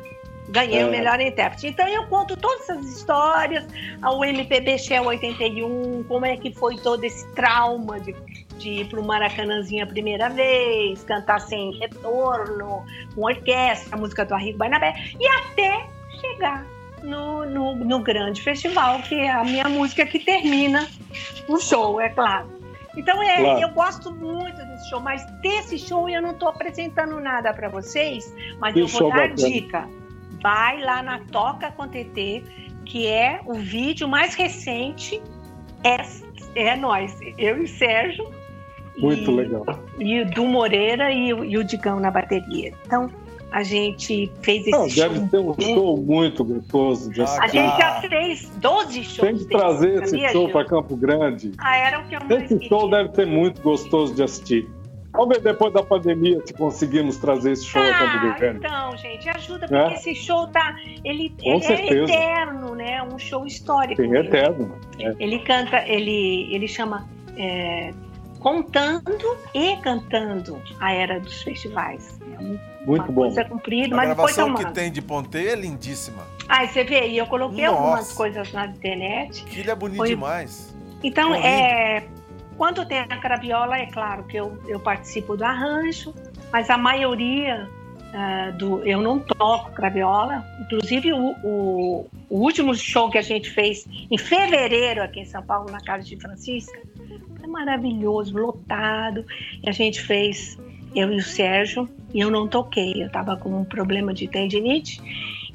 [0.49, 0.87] Ganhei é.
[0.87, 1.69] o melhor intérprete.
[1.69, 3.67] Então eu conto todas essas histórias,
[4.03, 8.15] o MPB Shell 81, como é que foi todo esse trauma de,
[8.59, 12.85] de ir para o Maracanãzinho a primeira vez, cantar sem retorno,
[13.15, 15.87] com orquestra, a música do Arrigo Barnabé, e até
[16.21, 16.67] chegar
[17.03, 20.87] no, no, no, grande festival, que é a minha música que termina
[21.49, 22.53] o show, é claro.
[22.97, 23.61] Então é, claro.
[23.61, 28.33] eu gosto muito desse show, mas desse show eu não estou apresentando nada para vocês,
[28.61, 29.35] mas que eu vou dar bacana.
[29.35, 30.04] dica
[30.45, 32.45] vai lá na Toca com TT,
[32.85, 35.23] que é o vídeo mais recente,
[35.83, 35.97] é,
[36.55, 38.31] é nós, eu e Sérgio.
[38.99, 39.65] Muito e, legal.
[39.99, 42.75] E o Du Moreira e, e, o Digão na bateria.
[42.85, 43.11] Então,
[43.51, 45.09] a gente fez esse Não, show.
[45.09, 49.17] Deve ser um show muito gostoso de A gente já fez 12 shows.
[49.17, 51.53] Tem que trazer esse show para Campo Grande.
[51.57, 54.69] Ah, era o que eu mais Esse show deve ser muito gostoso de assistir.
[55.15, 58.59] Vamos ver depois da pandemia se conseguimos trazer esse show ah, para o governo.
[58.59, 59.95] Então, gente, ajuda, porque é?
[59.95, 60.75] esse show tá.
[61.05, 63.01] Ele, ele é eterno, né?
[63.03, 64.03] Um show histórico.
[64.03, 64.77] Sim, é eterno.
[64.99, 65.15] É.
[65.21, 67.93] Ele canta, ele, ele chama é,
[68.41, 72.19] Contando e Cantando a Era dos Festivais.
[72.23, 73.23] É Muito bom.
[73.23, 76.27] Coisa comprida, a mas gravação depois que tem de Ponteio é lindíssima.
[76.49, 77.79] Ah, você vê aí, eu coloquei Nossa.
[77.79, 79.45] algumas coisas na internet.
[79.45, 80.09] Que ele é bonito Foi...
[80.09, 80.75] demais.
[81.05, 82.05] Então, é,
[82.57, 86.15] quando tem a craviola, é claro que eu, eu participo do arranjo,
[86.53, 87.69] mas a maioria
[88.15, 88.83] uh, do.
[88.85, 90.45] Eu não toco craviola.
[90.61, 95.43] Inclusive, o, o, o, último show que a gente fez em fevereiro aqui em São
[95.43, 96.81] Paulo, na Casa de Francisca,
[97.39, 99.27] foi maravilhoso, lotado.
[99.63, 100.59] E a gente fez,
[100.95, 103.03] eu e o Sérgio, e eu não toquei.
[103.03, 105.03] Eu estava com um problema de tendinite.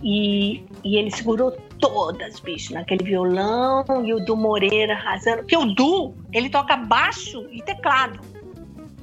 [0.01, 5.39] E, e ele segurou todas, bicho, naquele violão e o Du Moreira arrasando.
[5.39, 8.19] Porque o Du, ele toca baixo e teclado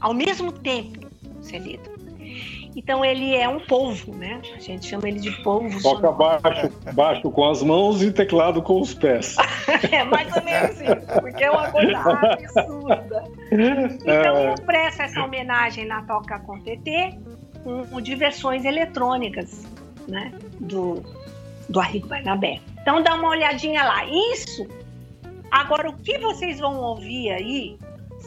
[0.01, 1.07] ao mesmo tempo,
[1.41, 1.97] Celito.
[2.77, 4.39] Então ele é um polvo, né?
[4.55, 5.83] A gente chama ele de polvo.
[5.83, 9.35] Toca baixo, baixo com as mãos e teclado com os pés.
[9.91, 13.25] é mais ou menos isso, porque é uma coisa absurda.
[13.51, 14.51] Então é.
[14.51, 17.19] eu presto essa homenagem na Toca com TT
[17.91, 19.67] com diversões eletrônicas
[20.07, 21.03] né, do,
[21.69, 22.61] do Arrigo Barnabé.
[22.81, 24.05] Então dá uma olhadinha lá.
[24.33, 24.67] Isso.
[25.51, 27.79] Agora, o que vocês vão ouvir aí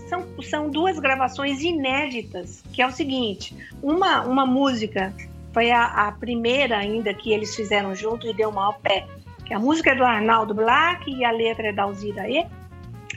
[0.07, 5.13] são, são duas gravações inéditas, que é o seguinte: uma, uma música
[5.53, 9.07] foi a, a primeira ainda que eles fizeram junto e deu mal pé.
[9.45, 12.45] Que a música é do Arnaldo Black e a letra é da Alzira E.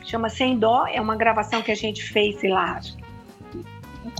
[0.04, 2.80] Chama Sem Dó, é uma gravação que a gente fez, sei lá,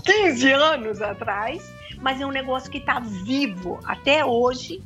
[0.05, 1.73] 15 anos atrás
[2.03, 4.83] mas é um negócio que está vivo até hoje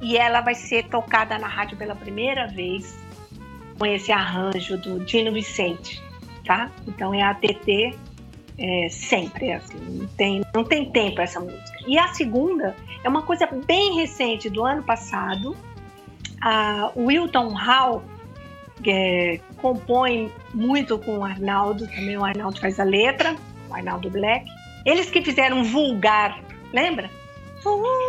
[0.00, 2.96] e ela vai ser tocada na rádio pela primeira vez
[3.76, 6.00] com esse arranjo do Dino Vicente,
[6.46, 6.70] tá?
[6.86, 7.94] Então é a TT
[8.58, 11.78] É, sempre, assim, não tem, não tem tempo essa música.
[11.86, 15.56] E a segunda é uma coisa bem recente do ano passado.
[16.40, 18.04] A Wilton Hall
[18.86, 23.34] é, compõe muito com o Arnaldo, também o Arnaldo faz a letra,
[23.70, 24.44] o Arnaldo Black.
[24.84, 26.38] Eles que fizeram Vulgar,
[26.72, 27.10] lembra?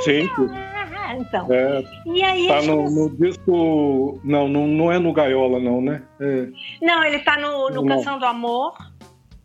[0.04, 0.30] Sim.
[1.16, 1.48] Então.
[1.52, 4.20] É, e aí tá no, no, disco.
[4.24, 6.02] Não, não, não é no Gaiola, não, né?
[6.20, 6.48] É.
[6.82, 8.74] Não, ele tá no, no Canção do Amor.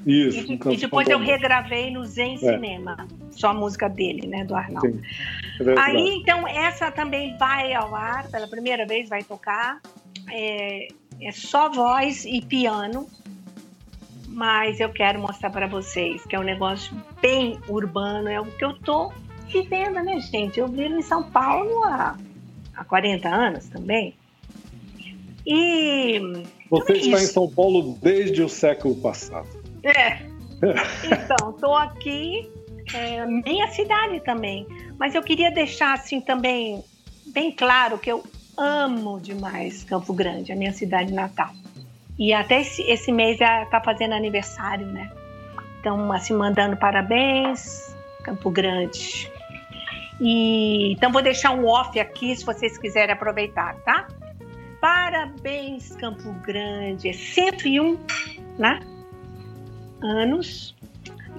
[0.07, 0.51] Isso.
[0.51, 2.39] E, e depois eu regravei no Zen é.
[2.39, 3.07] Cinema.
[3.31, 4.45] Só a música dele, né?
[4.45, 4.89] Do Arnaldo.
[4.89, 5.01] Sim,
[5.61, 9.81] é aí, então, essa também vai ao ar, pela primeira vez vai tocar.
[10.31, 10.89] É,
[11.21, 13.07] é só voz e piano.
[14.39, 18.65] Mas eu quero mostrar para vocês que é um negócio bem urbano, é o que
[18.65, 19.13] eu tô
[19.49, 20.61] vivendo, né, gente?
[20.61, 22.17] Eu vivo em São Paulo há,
[22.77, 24.15] há 40 anos também.
[25.45, 26.21] E.
[26.71, 27.25] Você está isso.
[27.25, 29.49] em São Paulo desde o século passado.
[29.83, 30.19] É.
[31.05, 32.49] Então, estou aqui,
[32.95, 34.69] é, minha cidade também.
[35.01, 36.85] Mas eu queria deixar assim também
[37.27, 38.23] bem claro que eu
[38.57, 41.51] amo demais Campo Grande, a minha cidade natal.
[42.19, 45.11] E até esse, esse mês está fazendo aniversário, né?
[45.81, 49.31] Então, assim, mandando parabéns, Campo Grande.
[50.21, 54.09] E então vou deixar um off aqui se vocês quiserem aproveitar, tá?
[54.81, 57.09] Parabéns, Campo Grande.
[57.09, 57.99] É 101,
[58.59, 58.81] né?
[60.03, 60.75] Anos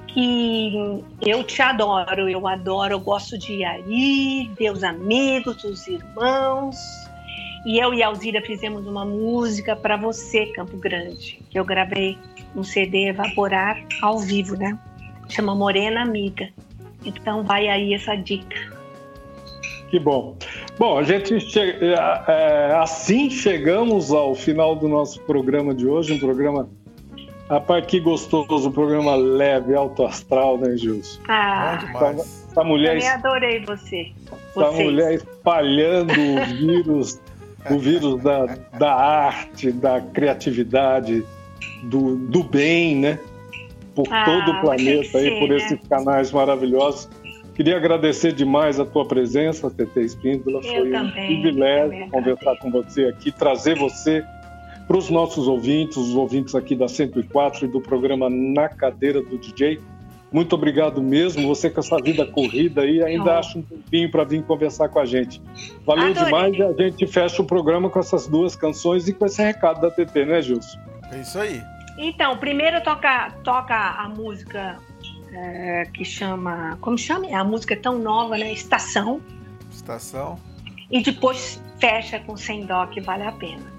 [0.07, 6.75] que eu te adoro, eu adoro, eu gosto de ir aí, meus amigos, os irmãos.
[7.66, 12.18] E eu e a Alzira fizemos uma música para você, Campo Grande, que eu gravei
[12.55, 14.78] no CD Evaporar ao vivo, né?
[15.28, 16.49] Chama Morena Amiga.
[17.05, 18.57] Então vai aí essa dica.
[19.89, 20.38] Que bom.
[20.78, 21.60] Bom, a gente che...
[21.60, 21.95] É,
[22.28, 26.70] é, assim chegamos ao final do nosso programa de hoje, um programa
[27.49, 31.20] Rapaz, que gostoso, um programa leve, alto astral, né, Gilson?
[31.28, 31.80] Ah,
[32.51, 33.01] essa, mulher.
[33.01, 34.12] Eu adorei você.
[34.55, 37.20] Essa mulher espalhando o vírus,
[37.72, 38.45] o vírus da,
[38.78, 41.26] da arte, da criatividade,
[41.84, 43.20] do, do bem, né?
[43.95, 45.57] Por ah, todo o planeta aí, ser, por né?
[45.57, 47.09] esses canais maravilhosos.
[47.55, 50.61] Queria agradecer demais a tua presença, TT Espíndola.
[50.63, 54.24] Foi também, um privilégio conversar com você aqui, trazer você
[54.88, 59.38] para os nossos ouvintes, os ouvintes aqui da 104 e do programa Na Cadeira do
[59.38, 59.80] DJ.
[60.32, 61.47] Muito obrigado mesmo.
[61.47, 65.05] Você com essa vida corrida aí ainda acha um tempinho para vir conversar com a
[65.05, 65.41] gente.
[65.86, 66.25] Valeu Adorei.
[66.25, 69.82] demais e a gente fecha o programa com essas duas canções e com esse recado
[69.82, 70.77] da TT, né, Gilson?
[71.11, 71.61] É isso aí.
[71.97, 74.77] Então, primeiro toca, toca a música
[75.34, 76.77] é, que chama.
[76.80, 77.27] Como chama?
[77.36, 78.53] A música é tão nova, né?
[78.53, 79.21] Estação.
[79.71, 80.39] Estação.
[80.91, 83.78] E depois fecha com Sem Dó, que vale a pena.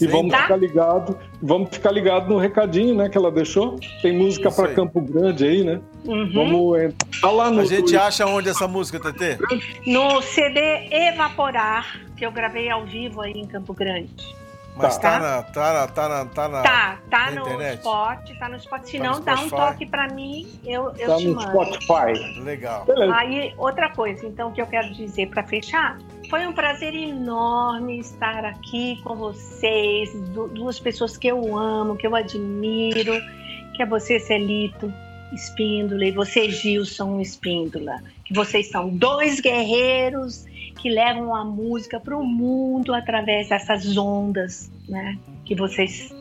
[0.00, 3.78] E vamos ficar ligado, vamos ficar ligado no recadinho, né, que ela deixou.
[4.02, 5.80] Tem música para Campo Grande aí, né?
[6.04, 6.32] Uhum.
[6.32, 7.60] Vamos entrar lá no.
[7.60, 9.38] A gente acha onde essa música, TT?
[9.86, 14.40] No CD Evaporar, que eu gravei ao vivo aí em Campo Grande.
[14.76, 18.38] Mas tá, tá na, tá na, tá na, tá na, tá, tá na no Spot,
[18.38, 18.82] tá no Spot.
[18.84, 21.74] Se tá não, dá um toque para mim, eu, eu tá te no mando.
[21.74, 22.40] Spotify.
[22.40, 22.86] Legal.
[23.14, 25.98] Aí, outra coisa, então, que eu quero dizer para fechar,
[26.30, 30.14] foi um prazer enorme estar aqui com vocês,
[30.54, 33.20] duas pessoas que eu amo, que eu admiro,
[33.74, 34.94] que é você, Celito
[35.32, 38.00] Espíndola, e você, Gilson Espíndola.
[38.24, 40.46] Que vocês são dois guerreiros
[40.78, 45.18] que levam a música para o mundo através dessas ondas, né?
[45.44, 46.14] Que vocês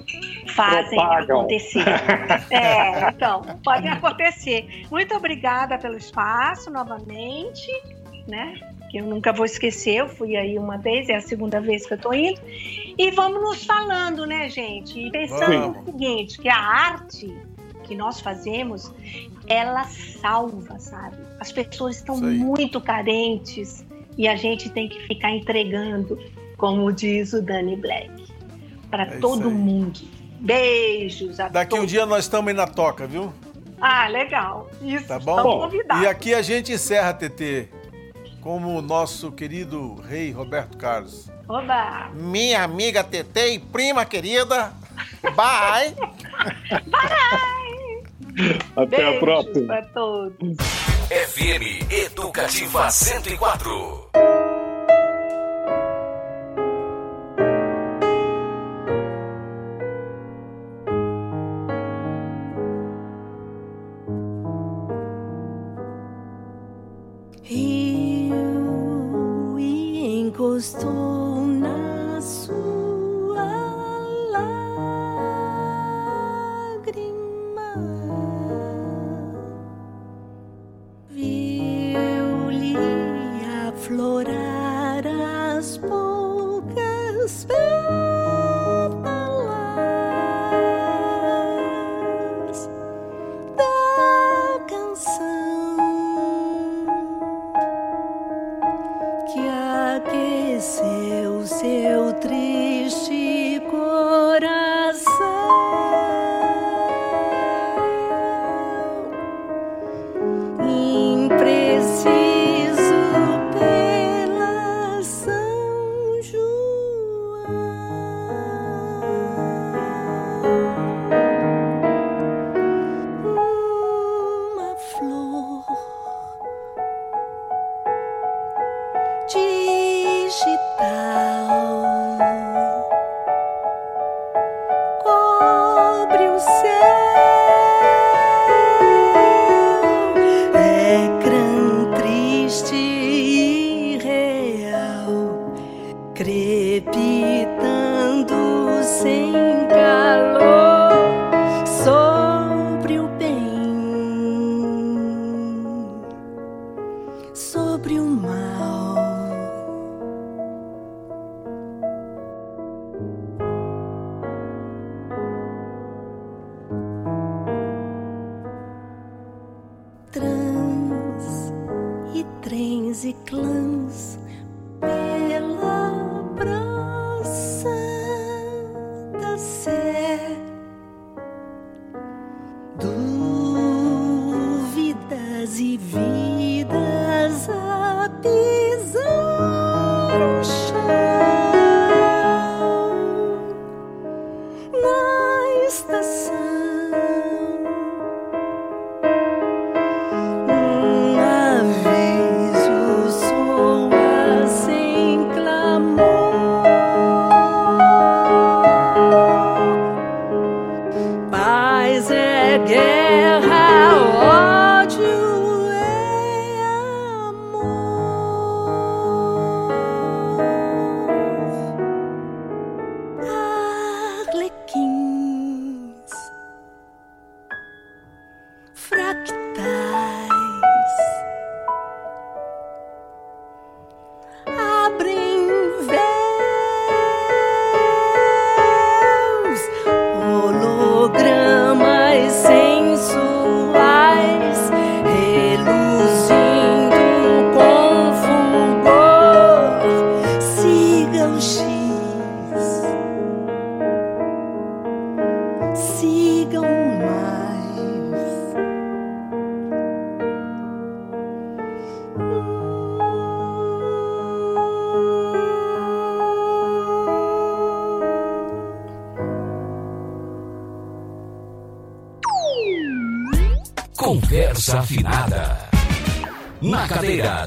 [0.47, 1.41] fazem Propagam.
[1.41, 1.85] acontecer.
[2.49, 4.87] É, então, pode acontecer.
[4.89, 7.67] Muito obrigada pelo espaço novamente,
[8.27, 8.59] né?
[8.89, 9.95] Que eu nunca vou esquecer.
[9.95, 12.41] Eu fui aí uma vez, é a segunda vez que eu tô indo.
[12.97, 14.99] E vamos nos falando, né, gente?
[14.99, 15.77] E pensando vamos.
[15.77, 17.33] no seguinte, que a arte
[17.83, 18.91] que nós fazemos,
[19.47, 21.17] ela salva, sabe?
[21.39, 23.85] As pessoas estão muito carentes
[24.17, 26.19] e a gente tem que ficar entregando,
[26.57, 28.11] como diz o Danny Black,
[28.91, 30.01] para é todo mundo.
[30.39, 31.83] Beijos a Daqui todos.
[31.83, 33.33] um dia nós estamos aí na toca, viu?
[33.81, 34.69] Ah, legal.
[34.81, 35.69] Isso, tá bom?
[36.01, 37.78] E aqui a gente encerra, TT
[38.41, 41.29] como o nosso querido rei Roberto Carlos.
[41.47, 42.09] Oba!
[42.13, 44.73] Minha amiga TT e prima querida.
[45.21, 45.95] Bye!
[46.89, 48.59] Bye!
[48.75, 49.67] Até Beijos a próxima.
[49.67, 50.57] Para todos.
[51.09, 54.09] FM Educativa 104.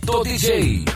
[0.01, 0.92] Do DJ.